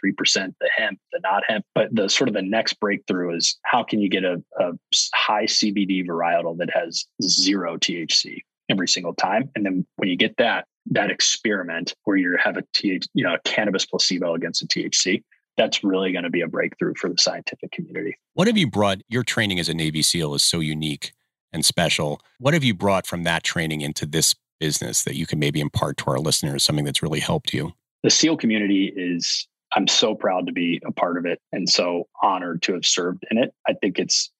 the 0.60 0.70
hemp, 0.76 1.00
the 1.12 1.20
not 1.22 1.44
hemp. 1.48 1.66
But 1.76 1.94
the 1.94 2.10
sort 2.10 2.28
of 2.28 2.34
the 2.34 2.42
next 2.42 2.74
breakthrough 2.80 3.36
is 3.36 3.60
how 3.64 3.84
can 3.84 4.00
you 4.02 4.10
get 4.10 4.24
a, 4.24 4.42
a 4.58 4.72
high 5.14 5.46
CBD 5.46 6.08
varietal 6.08 6.58
that 6.58 6.70
has 6.74 7.06
zero 7.22 7.78
THC 7.78 8.40
every 8.72 8.88
single 8.88 9.14
time? 9.14 9.50
And 9.56 9.66
then 9.66 9.86
when 9.98 10.10
you 10.10 10.18
get 10.18 10.38
that, 10.38 10.66
that 10.88 11.12
experiment 11.12 11.94
where 12.06 12.18
you 12.18 12.38
have 12.44 12.58
a 12.58 12.64
TH, 12.74 13.06
you 13.14 13.24
know, 13.24 13.36
a 13.36 13.40
cannabis 13.44 13.86
placebo 13.86 14.34
against 14.34 14.64
a 14.64 14.68
THC, 14.68 15.22
that's 15.58 15.84
really 15.84 16.12
going 16.12 16.24
to 16.24 16.30
be 16.30 16.42
a 16.42 16.48
breakthrough 16.48 16.94
for 16.96 17.10
the 17.10 17.18
scientific 17.18 17.72
community. 17.72 18.16
What 18.34 18.48
have 18.48 18.58
you 18.58 18.70
brought? 18.70 19.00
Your 19.10 19.24
training 19.24 19.60
as 19.60 19.70
a 19.70 19.74
Navy 19.74 20.02
SEAL 20.02 20.34
is 20.34 20.44
so 20.44 20.60
unique 20.60 21.12
and 21.54 21.66
special. 21.66 22.22
What 22.40 22.54
have 22.54 22.64
you 22.64 22.74
brought 22.74 23.06
from 23.06 23.24
that 23.24 23.44
training 23.44 23.82
into 23.82 24.06
this 24.06 24.34
business 24.60 25.04
that 25.04 25.16
you 25.16 25.28
can 25.28 25.40
maybe 25.40 25.60
impart 25.60 25.98
to 25.98 26.06
our 26.10 26.20
listeners, 26.20 26.64
something 26.64 26.86
that's 26.86 27.04
really 27.04 27.20
helped 27.20 27.54
you? 27.54 27.74
The 28.04 28.10
SEAL 28.10 28.38
community 28.38 28.92
is, 28.96 29.48
I'm 29.76 29.88
so 29.88 30.16
proud 30.16 30.48
to 30.48 30.54
be 30.54 30.82
a 30.86 30.92
part 30.92 31.18
of 31.18 31.26
it 31.26 31.40
and 31.52 31.70
so 31.70 32.08
honored 32.24 32.62
to 32.64 32.74
have 32.74 32.86
served 32.86 33.26
in 33.30 33.38
it. 33.38 33.54
I 33.68 33.74
think 33.74 34.00
it's 34.00 34.32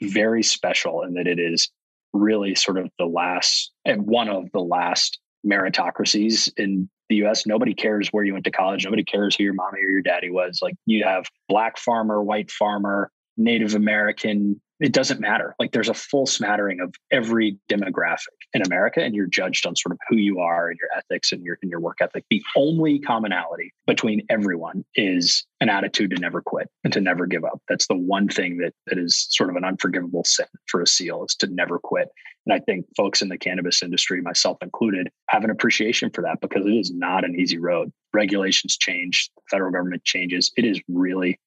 very 0.00 0.42
special 0.42 1.02
in 1.02 1.14
that 1.14 1.26
it 1.26 1.38
is 1.38 1.70
really 2.12 2.54
sort 2.54 2.78
of 2.78 2.90
the 2.98 3.06
last 3.06 3.72
and 3.84 4.06
one 4.06 4.28
of 4.28 4.50
the 4.52 4.60
last 4.60 5.18
meritocracies 5.46 6.50
in 6.56 6.88
the 7.08 7.16
US. 7.26 7.46
Nobody 7.46 7.74
cares 7.74 8.08
where 8.08 8.24
you 8.24 8.32
went 8.32 8.44
to 8.44 8.50
college. 8.50 8.84
Nobody 8.84 9.04
cares 9.04 9.36
who 9.36 9.44
your 9.44 9.54
mommy 9.54 9.80
or 9.80 9.88
your 9.88 10.02
daddy 10.02 10.30
was. 10.30 10.60
Like 10.62 10.74
you 10.86 11.04
have 11.04 11.26
black 11.48 11.78
farmer, 11.78 12.22
white 12.22 12.50
farmer, 12.50 13.10
Native 13.36 13.74
American, 13.74 14.60
it 14.82 14.92
doesn't 14.92 15.20
matter. 15.20 15.54
Like 15.58 15.72
there's 15.72 15.88
a 15.88 15.94
full 15.94 16.26
smattering 16.26 16.80
of 16.80 16.94
every 17.10 17.58
demographic 17.70 18.26
in 18.52 18.62
America, 18.62 19.02
and 19.02 19.14
you're 19.14 19.26
judged 19.26 19.66
on 19.66 19.76
sort 19.76 19.92
of 19.92 19.98
who 20.08 20.16
you 20.16 20.40
are 20.40 20.68
and 20.68 20.78
your 20.78 20.88
ethics 20.96 21.32
and 21.32 21.42
your 21.44 21.58
and 21.62 21.70
your 21.70 21.80
work 21.80 21.98
ethic. 22.00 22.24
The 22.30 22.42
only 22.56 22.98
commonality 22.98 23.72
between 23.86 24.26
everyone 24.28 24.84
is 24.96 25.44
an 25.60 25.68
attitude 25.68 26.10
to 26.10 26.16
never 26.16 26.42
quit 26.42 26.68
and 26.82 26.92
to 26.92 27.00
never 27.00 27.26
give 27.26 27.44
up. 27.44 27.62
That's 27.68 27.86
the 27.86 27.96
one 27.96 28.28
thing 28.28 28.58
that 28.58 28.74
that 28.86 28.98
is 28.98 29.28
sort 29.30 29.50
of 29.50 29.56
an 29.56 29.64
unforgivable 29.64 30.24
sin 30.24 30.46
for 30.66 30.82
a 30.82 30.86
SEAL 30.86 31.26
is 31.26 31.36
to 31.36 31.46
never 31.46 31.78
quit. 31.78 32.08
And 32.44 32.52
I 32.52 32.58
think 32.58 32.86
folks 32.96 33.22
in 33.22 33.28
the 33.28 33.38
cannabis 33.38 33.82
industry, 33.82 34.20
myself 34.20 34.58
included, 34.62 35.08
have 35.28 35.44
an 35.44 35.50
appreciation 35.50 36.10
for 36.10 36.22
that 36.22 36.40
because 36.40 36.66
it 36.66 36.74
is 36.74 36.92
not 36.92 37.24
an 37.24 37.38
easy 37.38 37.58
road. 37.58 37.92
Regulations 38.12 38.76
change, 38.76 39.30
federal 39.48 39.70
government 39.70 40.04
changes. 40.04 40.50
It 40.56 40.64
is 40.64 40.80
really 40.88 41.38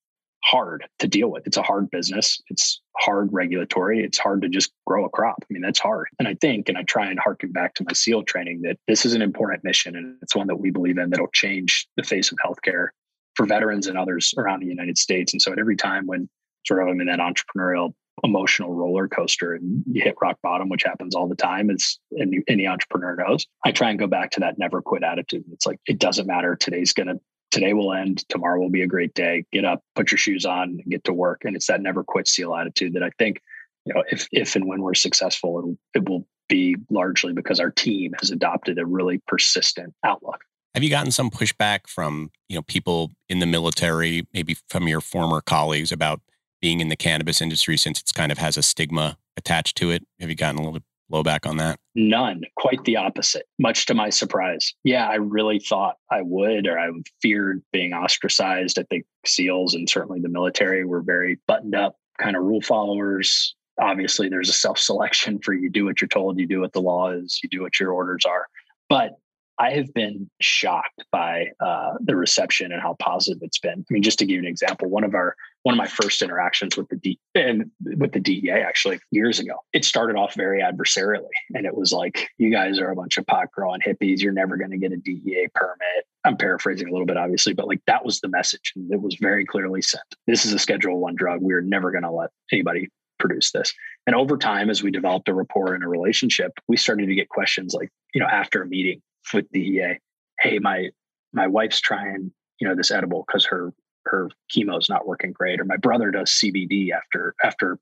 hard 0.46 0.86
to 1.00 1.08
deal 1.08 1.30
with. 1.32 1.48
It's 1.48 1.58
a 1.58 1.64
hard 1.64 1.90
business. 1.90 2.40
It's 2.50 2.80
hard 2.98 3.30
regulatory. 3.32 4.04
It's 4.04 4.20
hard 4.20 4.44
to 4.44 4.50
just 4.50 4.72
grow 4.86 5.04
a 5.06 5.10
crop. 5.10 5.38
I 5.42 5.48
mean, 5.50 5.62
that's 5.62 5.80
hard. 5.80 6.08
And 6.20 6.28
I 6.28 6.36
think, 6.36 6.70
and 6.70 6.78
I 6.78 6.84
try 6.84 7.10
and 7.10 7.20
harken 7.20 7.52
back 7.52 7.74
to 7.76 7.84
my 7.84 7.94
SEAL 7.94 8.24
training, 8.24 8.62
that 8.62 8.78
this 8.88 9.06
is 9.06 9.14
an 9.14 9.22
important 9.24 9.64
mission 9.64 9.96
and 9.96 10.18
it's 10.22 10.36
one 10.36 10.48
that 10.48 10.58
we 10.58 10.70
believe 10.70 11.00
in 11.00 11.10
that'll 11.10 11.28
change 11.28 11.88
the 11.98 12.04
face 12.04 12.32
of 12.32 12.38
healthcare 12.46 12.90
for 13.34 13.46
veterans 13.46 13.88
and 13.88 13.98
others 13.98 14.34
around 14.38 14.62
the 14.62 14.68
United 14.68 14.98
States. 14.98 15.34
And 15.34 15.42
so 15.42 15.52
at 15.52 15.60
every 15.60 15.76
time 15.76 16.06
when 16.06 16.30
sort 16.66 16.82
of 16.82 16.90
I'm 16.90 17.02
in 17.02 17.08
that 17.08 17.20
entrepreneurial 17.20 17.94
emotional 18.24 18.74
roller 18.74 19.08
coaster 19.08 19.54
and 19.54 19.84
you 19.92 20.04
hit 20.04 20.16
rock 20.22 20.38
bottom, 20.42 20.70
which 20.70 20.84
happens 20.84 21.16
all 21.16 21.28
the 21.28 21.36
time, 21.36 21.70
as 21.70 21.98
any, 22.20 22.40
any 22.48 22.68
entrepreneur 22.68 23.16
knows, 23.16 23.46
I 23.66 23.72
try 23.72 23.90
and 23.90 24.00
go 24.00 24.08
back 24.08 24.32
to 24.32 24.40
that 24.42 24.58
never 24.58 24.82
quit 24.82 25.04
attitude. 25.04 25.44
It's 25.52 25.66
like, 25.66 25.80
it 25.86 26.00
doesn't 26.00 26.28
matter. 26.28 26.56
Today's 26.56 26.94
going 26.94 27.08
to 27.08 27.20
today 27.56 27.74
will 27.74 27.94
end 27.94 28.28
tomorrow 28.28 28.60
will 28.60 28.70
be 28.70 28.82
a 28.82 28.88
great 28.88 29.14
day. 29.14 29.46
Get 29.54 29.64
up 29.64 29.82
put 29.96 30.12
your 30.12 30.18
shoes 30.18 30.46
on 30.46 30.82
and 30.84 30.84
get 30.90 31.06
to 31.06 31.14
work. 31.14 31.44
And 31.46 31.56
it's 31.56 31.68
that 31.68 31.82
never 31.82 32.04
quit 32.04 32.28
seal 32.28 32.54
attitude 32.54 32.94
that 32.94 33.04
i 33.04 33.10
think 33.18 33.42
you 33.86 33.94
know 33.94 34.04
if 34.12 34.28
if 34.32 34.56
and 34.56 34.68
when 34.68 34.82
we're 34.82 34.94
successful 34.94 35.78
it, 35.94 36.00
it 36.00 36.10
will 36.10 36.28
be 36.50 36.76
largely 36.92 37.34
because 37.34 37.60
our 37.60 37.72
team 37.72 38.14
has 38.20 38.30
adopted 38.30 38.78
a 38.78 38.86
really 38.86 39.20
persistent 39.26 39.94
outlook. 40.04 40.44
Have 40.76 40.84
you 40.84 40.90
gotten 40.90 41.12
some 41.12 41.32
pushback 41.32 41.88
from 41.88 42.30
you 42.50 42.58
know 42.58 42.62
people 42.64 43.12
in 43.30 43.40
the 43.40 43.46
military 43.46 44.28
maybe 44.34 44.58
from 44.68 44.88
your 44.88 45.02
former 45.02 45.40
colleagues 45.40 45.94
about 45.94 46.20
being 46.62 46.82
in 46.82 46.90
the 46.90 46.98
cannabis 46.98 47.42
industry 47.42 47.78
since 47.78 48.02
it's 48.02 48.12
kind 48.12 48.32
of 48.34 48.38
has 48.38 48.58
a 48.58 48.64
stigma 48.64 49.18
attached 49.38 49.78
to 49.78 49.92
it? 49.92 50.04
Have 50.20 50.30
you 50.30 50.36
gotten 50.36 50.60
a 50.60 50.64
little 50.64 50.82
blowback 51.12 51.48
on 51.48 51.58
that? 51.58 51.80
None. 51.96 52.42
Quite 52.58 52.84
the 52.86 52.98
opposite, 52.98 53.48
much 53.60 53.86
to 53.88 53.94
my 53.94 54.10
surprise. 54.10 54.74
Yeah, 54.84 55.08
I 55.08 55.16
really 55.16 55.60
thought 55.60 55.96
I 56.12 56.22
would, 56.22 56.68
or 56.68 56.80
I 56.80 56.90
feared 57.22 57.64
being 57.72 57.94
ostracized. 57.94 58.80
I 58.80 58.84
think 58.84 59.06
SEALs 59.26 59.74
and 59.74 59.90
certainly 59.90 60.20
the 60.20 60.30
military 60.30 60.86
were 60.86 61.02
very 61.02 61.40
buttoned 61.48 61.76
up, 61.76 61.98
kind 62.20 62.36
of 62.36 62.44
rule 62.44 62.62
followers. 62.62 63.56
Obviously, 63.80 64.30
there's 64.30 64.50
a 64.50 64.54
self 64.54 64.80
selection 64.80 65.40
for 65.40 65.54
you 65.54 65.70
do 65.70 65.86
what 65.86 66.02
you're 66.02 66.08
told, 66.08 66.40
you 66.40 66.48
do 66.48 66.62
what 66.62 66.74
the 66.74 66.82
law 66.82 67.12
is, 67.12 67.40
you 67.44 67.50
do 67.50 67.62
what 67.62 67.80
your 67.80 67.92
orders 67.92 68.26
are. 68.26 68.48
But 68.90 69.18
I 69.58 69.72
have 69.72 69.94
been 69.94 70.30
shocked 70.42 71.06
by 71.12 71.48
uh, 71.60 71.94
the 72.02 72.16
reception 72.16 72.72
and 72.72 72.82
how 72.82 72.96
positive 73.00 73.40
it's 73.42 73.60
been. 73.60 73.86
I 73.90 73.94
mean, 73.94 74.04
just 74.04 74.20
to 74.20 74.26
give 74.26 74.36
you 74.36 74.40
an 74.40 74.48
example, 74.48 74.90
one 74.90 75.04
of 75.04 75.14
our 75.16 75.36
one 75.64 75.74
of 75.74 75.78
my 75.78 75.88
first 75.88 76.22
interactions 76.22 76.78
with 76.78 76.88
the 76.90 76.98
D 76.98 77.20
and 77.34 77.72
with 77.98 78.12
the 78.12 78.20
DEA 78.20 78.52
actually 78.52 79.00
years 79.12 79.40
ago, 79.40 79.56
it 79.74 79.86
started 79.86 80.16
off 80.16 80.36
very 80.36 80.62
adversarially, 80.62 81.30
and 81.54 81.66
it 81.66 81.76
was 81.76 81.92
like, 81.92 82.30
"You 82.38 82.52
guys 82.52 82.80
are 82.80 82.92
a 82.92 82.96
bunch 82.96 83.18
of 83.18 83.26
pot 83.28 83.52
growing 83.52 83.82
hippies. 83.82 84.22
You're 84.22 84.34
never 84.34 84.58
going 84.58 84.72
to 84.72 84.78
get 84.78 84.92
a 84.92 84.98
DEA 84.98 85.48
permit." 85.56 86.06
I'm 86.26 86.38
paraphrasing 86.38 86.88
a 86.88 86.92
little 86.92 87.06
bit, 87.06 87.18
obviously, 87.18 87.54
but 87.54 87.68
like 87.68 87.82
that 87.88 88.04
was 88.04 88.20
the 88.20 88.28
message, 88.28 88.74
and 88.76 88.92
it 88.92 89.02
was 89.02 89.16
very 89.22 89.46
clearly 89.46 89.82
sent. 89.82 90.04
This 90.28 90.46
is 90.46 90.54
a 90.54 90.60
Schedule 90.60 91.00
One 91.00 91.16
drug. 91.16 91.42
We 91.42 91.54
are 91.54 91.62
never 91.62 91.92
going 91.92 92.04
to 92.04 92.12
let 92.12 92.32
anybody 92.52 92.90
produce 93.18 93.52
this. 93.52 93.74
And 94.08 94.16
over 94.16 94.38
time, 94.38 94.70
as 94.70 94.84
we 94.84 94.92
developed 94.92 95.30
a 95.30 95.34
rapport 95.34 95.74
and 95.74 95.84
a 95.84 95.88
relationship, 95.88 96.52
we 96.68 96.78
started 96.78 97.08
to 97.08 97.16
get 97.16 97.30
questions 97.30 97.74
like, 97.74 97.90
you 98.14 98.20
know, 98.20 98.28
after 98.28 98.62
a 98.62 98.68
meeting 98.68 99.02
with 99.34 99.50
DEA, 99.52 100.00
hey, 100.40 100.60
my 100.60 100.90
my 101.34 101.48
wife's 101.48 101.82
trying, 101.82 102.32
you 102.60 102.68
know, 102.68 102.76
this 102.76 102.92
edible 102.92 103.24
because 103.28 103.46
her 103.46 103.74
her 104.06 104.30
chemo 104.56 104.80
is 104.80 104.90
not 104.90 105.08
working 105.08 105.32
great, 105.32 105.60
or 105.60 105.66
my 105.66 105.78
brother 105.78 106.12
does 106.12 106.30
CBD 106.32 106.92
after 106.92 107.36
after 107.44 107.80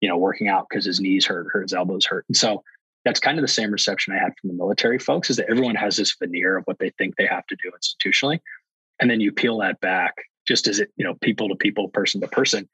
you 0.00 0.08
know 0.08 0.16
working 0.16 0.48
out 0.48 0.66
because 0.68 0.84
his 0.84 1.00
knees 1.00 1.26
hurt, 1.26 1.48
or 1.54 1.62
his 1.62 1.72
elbows 1.72 2.06
hurt, 2.06 2.24
and 2.28 2.36
so 2.36 2.62
that's 3.04 3.20
kind 3.20 3.38
of 3.38 3.42
the 3.42 3.48
same 3.48 3.70
reception 3.70 4.14
I 4.14 4.22
had 4.22 4.32
from 4.40 4.48
the 4.48 4.54
military 4.54 4.98
folks 4.98 5.28
is 5.28 5.36
that 5.36 5.50
everyone 5.50 5.74
has 5.74 5.96
this 5.96 6.16
veneer 6.18 6.56
of 6.56 6.64
what 6.64 6.78
they 6.78 6.90
think 6.96 7.16
they 7.16 7.26
have 7.26 7.46
to 7.48 7.56
do 7.62 7.70
institutionally, 7.70 8.40
and 9.00 9.10
then 9.10 9.20
you 9.20 9.32
peel 9.32 9.58
that 9.58 9.80
back 9.80 10.14
just 10.46 10.66
as 10.68 10.80
it 10.80 10.90
you 10.96 11.04
know 11.04 11.14
people 11.22 11.48
to 11.48 11.56
people, 11.56 11.88
person 11.88 12.20
to 12.20 12.28
person, 12.28 12.68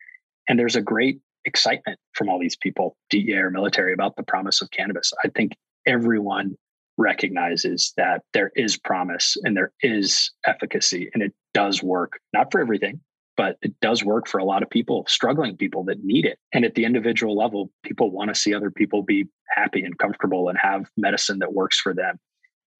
and 0.48 0.58
there's 0.58 0.76
a 0.76 0.82
great 0.82 1.20
excitement 1.46 1.98
from 2.12 2.28
all 2.28 2.38
these 2.38 2.56
people, 2.56 2.96
DEA 3.08 3.36
or 3.36 3.50
military, 3.50 3.92
about 3.92 4.14
the 4.16 4.22
promise 4.22 4.60
of 4.60 4.70
cannabis. 4.70 5.12
I 5.24 5.28
think 5.28 5.52
everyone 5.86 6.56
recognizes 7.00 7.92
that 7.96 8.22
there 8.34 8.52
is 8.54 8.76
promise 8.76 9.36
and 9.42 9.56
there 9.56 9.72
is 9.82 10.30
efficacy 10.46 11.10
and 11.14 11.22
it 11.22 11.32
does 11.54 11.82
work, 11.82 12.20
not 12.32 12.52
for 12.52 12.60
everything, 12.60 13.00
but 13.36 13.56
it 13.62 13.72
does 13.80 14.04
work 14.04 14.28
for 14.28 14.38
a 14.38 14.44
lot 14.44 14.62
of 14.62 14.68
people, 14.68 15.04
struggling 15.08 15.56
people 15.56 15.82
that 15.84 16.04
need 16.04 16.26
it. 16.26 16.38
And 16.52 16.64
at 16.64 16.74
the 16.74 16.84
individual 16.84 17.34
level, 17.36 17.70
people 17.82 18.10
want 18.10 18.28
to 18.28 18.34
see 18.38 18.54
other 18.54 18.70
people 18.70 19.02
be 19.02 19.26
happy 19.48 19.82
and 19.82 19.98
comfortable 19.98 20.48
and 20.48 20.58
have 20.58 20.90
medicine 20.96 21.38
that 21.38 21.54
works 21.54 21.80
for 21.80 21.94
them. 21.94 22.18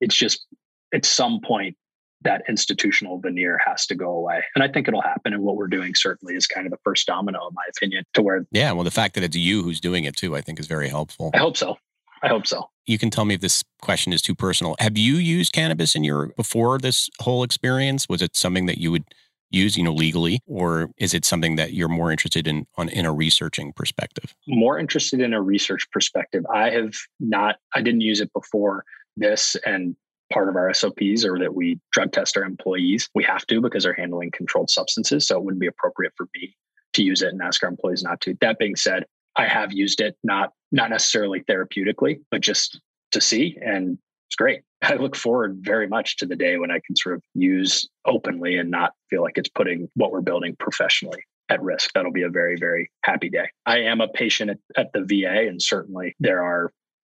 It's 0.00 0.14
just 0.14 0.46
at 0.92 1.04
some 1.06 1.40
point, 1.40 1.76
that 2.22 2.42
institutional 2.48 3.18
veneer 3.18 3.58
has 3.64 3.86
to 3.86 3.94
go 3.94 4.10
away. 4.10 4.44
And 4.54 4.62
I 4.62 4.68
think 4.68 4.86
it'll 4.86 5.00
happen. 5.00 5.32
And 5.32 5.42
what 5.42 5.56
we're 5.56 5.68
doing 5.68 5.94
certainly 5.94 6.34
is 6.34 6.46
kind 6.46 6.66
of 6.66 6.70
the 6.70 6.78
first 6.84 7.06
domino, 7.06 7.48
in 7.48 7.54
my 7.54 7.62
opinion, 7.74 8.04
to 8.12 8.20
where. 8.20 8.46
Yeah. 8.50 8.72
Well, 8.72 8.84
the 8.84 8.90
fact 8.90 9.14
that 9.14 9.24
it's 9.24 9.36
you 9.36 9.62
who's 9.62 9.80
doing 9.80 10.04
it 10.04 10.16
too, 10.16 10.36
I 10.36 10.42
think 10.42 10.60
is 10.60 10.66
very 10.66 10.90
helpful. 10.90 11.30
I 11.32 11.38
hope 11.38 11.56
so. 11.56 11.78
I 12.22 12.28
hope 12.28 12.46
so. 12.46 12.68
You 12.86 12.98
can 12.98 13.10
tell 13.10 13.24
me 13.24 13.34
if 13.34 13.40
this 13.40 13.62
question 13.80 14.12
is 14.12 14.20
too 14.22 14.34
personal. 14.34 14.76
Have 14.78 14.98
you 14.98 15.14
used 15.14 15.52
cannabis 15.52 15.94
in 15.94 16.04
your 16.04 16.28
before 16.36 16.78
this 16.78 17.08
whole 17.20 17.42
experience? 17.42 18.08
Was 18.08 18.22
it 18.22 18.36
something 18.36 18.66
that 18.66 18.78
you 18.78 18.90
would 18.90 19.04
use, 19.50 19.76
you 19.76 19.82
know, 19.82 19.92
legally, 19.92 20.40
or 20.46 20.90
is 20.98 21.12
it 21.12 21.24
something 21.24 21.56
that 21.56 21.72
you're 21.72 21.88
more 21.88 22.10
interested 22.10 22.46
in 22.46 22.66
on 22.76 22.88
in 22.88 23.06
a 23.06 23.12
researching 23.12 23.72
perspective? 23.72 24.34
More 24.46 24.78
interested 24.78 25.20
in 25.20 25.34
a 25.34 25.42
research 25.42 25.88
perspective. 25.90 26.44
I 26.52 26.70
have 26.70 26.94
not. 27.18 27.56
I 27.74 27.82
didn't 27.82 28.02
use 28.02 28.20
it 28.20 28.32
before 28.32 28.84
this, 29.16 29.56
and 29.66 29.96
part 30.32 30.48
of 30.48 30.56
our 30.56 30.72
SOPs 30.72 31.24
are 31.24 31.38
that 31.38 31.54
we 31.54 31.80
drug 31.92 32.12
test 32.12 32.36
our 32.36 32.44
employees. 32.44 33.08
We 33.14 33.24
have 33.24 33.46
to 33.46 33.60
because 33.60 33.84
they're 33.84 33.94
handling 33.94 34.30
controlled 34.30 34.70
substances, 34.70 35.26
so 35.26 35.36
it 35.36 35.44
wouldn't 35.44 35.60
be 35.60 35.66
appropriate 35.66 36.12
for 36.16 36.28
me 36.34 36.56
to 36.92 37.02
use 37.02 37.22
it 37.22 37.32
and 37.32 37.42
ask 37.42 37.62
our 37.62 37.68
employees 37.68 38.02
not 38.02 38.20
to. 38.22 38.36
That 38.40 38.58
being 38.58 38.76
said, 38.76 39.04
I 39.40 39.48
have 39.48 39.72
used 39.72 40.02
it 40.02 40.16
not 40.22 40.52
not 40.70 40.90
necessarily 40.90 41.40
therapeutically, 41.40 42.20
but 42.30 42.42
just 42.42 42.78
to 43.12 43.20
see 43.20 43.56
and 43.64 43.98
it's 44.28 44.36
great. 44.36 44.60
I 44.82 44.94
look 44.94 45.16
forward 45.16 45.58
very 45.60 45.88
much 45.88 46.18
to 46.18 46.26
the 46.26 46.36
day 46.36 46.58
when 46.58 46.70
I 46.70 46.80
can 46.86 46.94
sort 46.94 47.16
of 47.16 47.22
use 47.34 47.88
openly 48.04 48.58
and 48.58 48.70
not 48.70 48.92
feel 49.08 49.22
like 49.22 49.38
it's 49.38 49.48
putting 49.48 49.88
what 49.94 50.12
we're 50.12 50.20
building 50.20 50.56
professionally 50.58 51.24
at 51.48 51.62
risk. 51.62 51.90
That'll 51.94 52.12
be 52.12 52.22
a 52.22 52.28
very, 52.28 52.56
very 52.56 52.90
happy 53.02 53.30
day. 53.30 53.48
I 53.66 53.78
am 53.78 54.00
a 54.00 54.08
patient 54.08 54.50
at, 54.50 54.58
at 54.76 54.92
the 54.92 55.04
VA, 55.04 55.48
and 55.48 55.60
certainly 55.60 56.14
there 56.20 56.42
are 56.42 56.70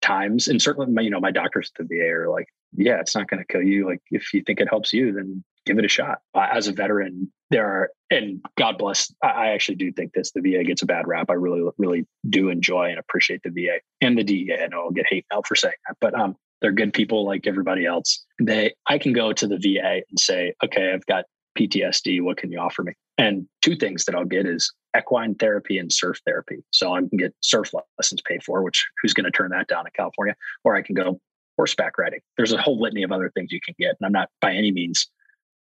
times, 0.00 0.46
and 0.46 0.62
certainly, 0.62 0.90
my, 0.92 1.02
you 1.02 1.10
know, 1.10 1.20
my 1.20 1.32
doctors 1.32 1.72
at 1.78 1.88
the 1.88 1.96
VA 1.96 2.08
are 2.10 2.30
like, 2.30 2.46
yeah, 2.76 3.00
it's 3.00 3.16
not 3.16 3.28
going 3.28 3.44
to 3.44 3.52
kill 3.52 3.62
you. 3.62 3.86
Like, 3.86 4.00
if 4.10 4.32
you 4.32 4.42
think 4.42 4.60
it 4.60 4.68
helps 4.68 4.92
you, 4.92 5.12
then 5.12 5.42
give 5.66 5.78
it 5.78 5.84
a 5.84 5.88
shot. 5.88 6.20
As 6.34 6.68
a 6.68 6.72
veteran, 6.72 7.32
there 7.50 7.66
are, 7.66 7.90
and 8.10 8.40
God 8.56 8.78
bless, 8.78 9.12
I 9.22 9.48
actually 9.48 9.74
do 9.76 9.92
think 9.92 10.12
this. 10.12 10.32
The 10.32 10.40
VA 10.40 10.64
gets 10.64 10.82
a 10.82 10.86
bad 10.86 11.06
rap. 11.06 11.30
I 11.30 11.34
really, 11.34 11.68
really 11.78 12.06
do 12.28 12.48
enjoy 12.48 12.90
and 12.90 12.98
appreciate 12.98 13.42
the 13.42 13.50
VA 13.50 13.80
and 14.00 14.16
the 14.16 14.24
DEA. 14.24 14.58
I 14.62 14.66
know 14.68 14.84
I'll 14.84 14.90
get 14.90 15.06
hate 15.08 15.26
mail 15.32 15.42
for 15.46 15.56
saying 15.56 15.74
that, 15.88 15.96
but 16.00 16.18
um, 16.18 16.36
they're 16.60 16.72
good 16.72 16.92
people 16.92 17.24
like 17.24 17.46
everybody 17.46 17.86
else. 17.86 18.24
They, 18.40 18.74
I 18.88 18.98
can 18.98 19.12
go 19.12 19.32
to 19.32 19.46
the 19.46 19.58
VA 19.58 20.02
and 20.08 20.18
say, 20.18 20.54
okay, 20.64 20.92
I've 20.92 21.06
got 21.06 21.24
PTSD. 21.58 22.22
What 22.22 22.36
can 22.36 22.52
you 22.52 22.58
offer 22.58 22.82
me? 22.82 22.92
And 23.18 23.46
two 23.62 23.76
things 23.76 24.04
that 24.04 24.14
I'll 24.14 24.24
get 24.24 24.46
is 24.46 24.72
equine 24.96 25.34
therapy 25.34 25.78
and 25.78 25.92
surf 25.92 26.18
therapy. 26.24 26.58
So 26.70 26.94
I 26.94 27.00
can 27.00 27.18
get 27.18 27.34
surf 27.40 27.70
lessons 27.98 28.22
paid 28.22 28.42
for, 28.42 28.62
which 28.62 28.86
who's 29.02 29.12
going 29.12 29.24
to 29.24 29.30
turn 29.30 29.50
that 29.50 29.68
down 29.68 29.86
in 29.86 29.92
California? 29.94 30.34
Or 30.64 30.76
I 30.76 30.82
can 30.82 30.94
go 30.94 31.20
horseback 31.56 31.98
riding. 31.98 32.20
There's 32.36 32.52
a 32.52 32.60
whole 32.60 32.80
litany 32.80 33.02
of 33.02 33.12
other 33.12 33.30
things 33.34 33.52
you 33.52 33.60
can 33.60 33.74
get. 33.78 33.96
And 34.00 34.06
I'm 34.06 34.12
not 34.12 34.28
by 34.40 34.54
any 34.54 34.70
means 34.70 35.06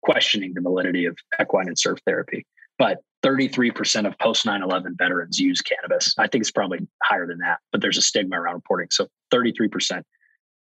questioning 0.07 0.55
the 0.55 0.61
validity 0.61 1.05
of 1.05 1.19
equine 1.41 1.67
and 1.67 1.79
surf 1.79 1.99
therapy. 2.07 2.47
But 2.79 3.03
33% 3.25 4.07
of 4.07 4.17
post 4.19 4.47
9 4.47 4.63
11 4.63 4.95
veterans 4.97 5.39
use 5.39 5.61
cannabis. 5.61 6.15
I 6.17 6.29
think 6.29 6.43
it's 6.43 6.51
probably 6.51 6.87
higher 7.03 7.27
than 7.27 7.39
that, 7.39 7.59
but 7.73 7.81
there's 7.81 7.99
a 7.99 8.03
stigma 8.03 8.41
around 8.41 8.55
reporting. 8.55 8.89
So 8.91 9.09
33% 9.35 10.03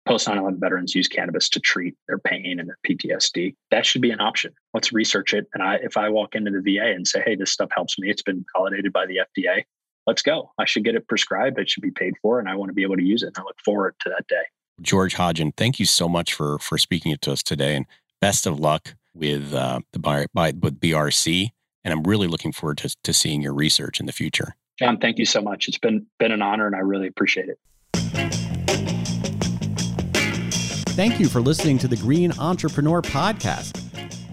post 0.05 0.27
9 0.27 0.37
11 0.37 0.59
veterans 0.59 0.93
use 0.93 1.07
cannabis 1.07 1.47
to 1.49 1.59
treat 1.59 1.95
their 2.07 2.17
pain 2.17 2.59
and 2.59 2.67
their 2.67 2.77
PTSD. 2.85 3.55
That 3.71 3.85
should 3.85 4.01
be 4.01 4.11
an 4.11 4.19
option. 4.19 4.53
Let's 4.73 4.91
research 4.91 5.33
it. 5.33 5.47
And 5.53 5.63
I, 5.63 5.75
if 5.75 5.95
I 5.95 6.09
walk 6.09 6.35
into 6.35 6.51
the 6.51 6.61
VA 6.61 6.87
and 6.87 7.07
say, 7.07 7.23
hey, 7.25 7.35
this 7.35 7.51
stuff 7.51 7.69
helps 7.73 7.97
me, 7.97 8.09
it's 8.09 8.23
been 8.23 8.43
validated 8.55 8.91
by 8.91 9.05
the 9.05 9.21
FDA, 9.37 9.63
let's 10.05 10.21
go. 10.21 10.51
I 10.57 10.65
should 10.65 10.83
get 10.83 10.95
it 10.95 11.07
prescribed. 11.07 11.59
It 11.59 11.69
should 11.69 11.83
be 11.83 11.91
paid 11.91 12.15
for, 12.21 12.39
and 12.39 12.49
I 12.49 12.55
want 12.55 12.69
to 12.69 12.73
be 12.73 12.83
able 12.83 12.97
to 12.97 13.03
use 13.03 13.23
it. 13.23 13.27
And 13.27 13.37
I 13.37 13.43
look 13.43 13.59
forward 13.63 13.95
to 14.01 14.09
that 14.09 14.27
day. 14.27 14.43
George 14.81 15.13
Hodgin, 15.13 15.53
thank 15.53 15.79
you 15.79 15.85
so 15.85 16.09
much 16.09 16.33
for 16.33 16.57
for 16.59 16.77
speaking 16.77 17.15
to 17.21 17.31
us 17.31 17.43
today, 17.43 17.75
and 17.75 17.85
best 18.21 18.47
of 18.47 18.59
luck 18.59 18.95
with 19.19 19.53
uh, 19.53 19.79
the 19.93 19.99
by, 19.99 20.25
by, 20.33 20.53
with 20.59 20.79
BRC. 20.79 21.49
And 21.83 21.93
I'm 21.93 22.03
really 22.03 22.27
looking 22.27 22.51
forward 22.51 22.77
to, 22.79 22.95
to 23.03 23.13
seeing 23.13 23.41
your 23.41 23.53
research 23.53 23.99
in 23.99 24.05
the 24.05 24.11
future. 24.11 24.55
John, 24.77 24.97
thank 24.97 25.17
you 25.17 25.25
so 25.25 25.41
much. 25.41 25.67
It's 25.67 25.77
been 25.77 26.05
been 26.19 26.31
an 26.31 26.41
honor, 26.41 26.65
and 26.65 26.75
I 26.75 26.79
really 26.79 27.07
appreciate 27.07 27.49
it. 27.49 27.59
Thank 30.95 31.19
you 31.19 31.27
for 31.27 31.41
listening 31.41 31.77
to 31.79 31.87
the 31.87 31.97
Green 31.97 32.31
Entrepreneur 32.39 33.01
Podcast. 33.01 33.75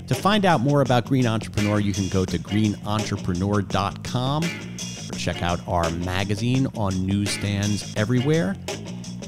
To 0.06 0.14
find 0.14 0.44
out 0.44 0.60
more 0.60 0.82
about 0.82 1.04
Green 1.04 1.26
Entrepreneur, 1.26 1.80
you 1.80 1.92
can 1.92 2.08
go 2.08 2.24
to 2.24 2.38
greenentrepreneur.com 2.38 4.44
or 4.44 5.18
check 5.18 5.42
out 5.42 5.66
our 5.66 5.90
magazine 5.90 6.68
on 6.76 7.06
newsstands 7.06 7.92
everywhere. 7.96 8.54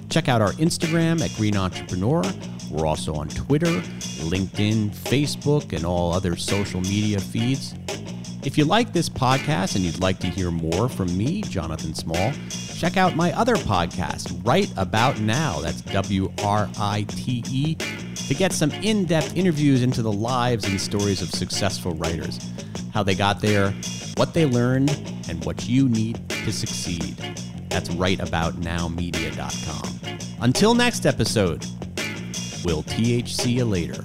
Check 0.09 0.29
out 0.29 0.41
our 0.41 0.53
Instagram 0.53 1.21
at 1.21 1.35
Green 1.37 1.57
Entrepreneur 1.57 2.23
we're 2.71 2.87
also 2.87 3.15
on 3.15 3.29
Twitter, 3.29 3.81
LinkedIn, 4.31 4.91
Facebook, 4.91 5.73
and 5.73 5.87
all 5.87 6.13
other 6.13 6.37
social 6.37 6.81
media 6.83 7.19
feeds. 7.19 7.75
If 8.45 8.57
you 8.57 8.65
like 8.65 8.93
this 8.93 9.09
podcast 9.09 9.75
and 9.75 9.85
you'd 9.85 10.01
like 10.01 10.21
to 10.21 10.29
hear 10.29 10.51
more 10.51 10.89
from 10.89 11.17
me, 11.17 11.43
Jonathan 11.43 11.95
Small, 11.95 12.33
check 12.77 12.97
out 12.97 13.17
my 13.17 13.33
other 13.33 13.57
podcast, 13.57 14.47
Write 14.47 14.73
About 14.77 15.21
Now. 15.21 15.61
That's 15.61 15.81
W 15.83 16.33
R 16.43 16.69
I 16.79 17.05
T 17.09 17.43
E, 17.51 17.75
to 17.75 18.35
get 18.35 18.53
some 18.53 18.71
in 18.71 19.07
depth 19.07 19.37
interviews 19.37 19.83
into 19.83 20.03
the 20.03 20.13
lives 20.13 20.67
and 20.67 20.81
stories 20.81 21.21
of 21.21 21.31
successful 21.31 21.95
writers, 21.95 22.39
how 22.95 23.03
they 23.03 23.15
got 23.15 23.41
there, 23.41 23.73
what 24.17 24.35
they 24.35 24.47
learned, 24.47 24.91
and 25.29 25.45
what 25.45 25.69
you 25.69 25.89
need 25.89 26.29
to 26.29 26.53
succeed. 26.53 27.17
That's 27.71 27.89
writeaboutnowmedia.com. 27.91 30.19
Until 30.41 30.75
next 30.75 31.07
episode, 31.07 31.67
We'll 32.65 32.83
THC 32.83 33.55
you 33.55 33.65
later. 33.65 34.05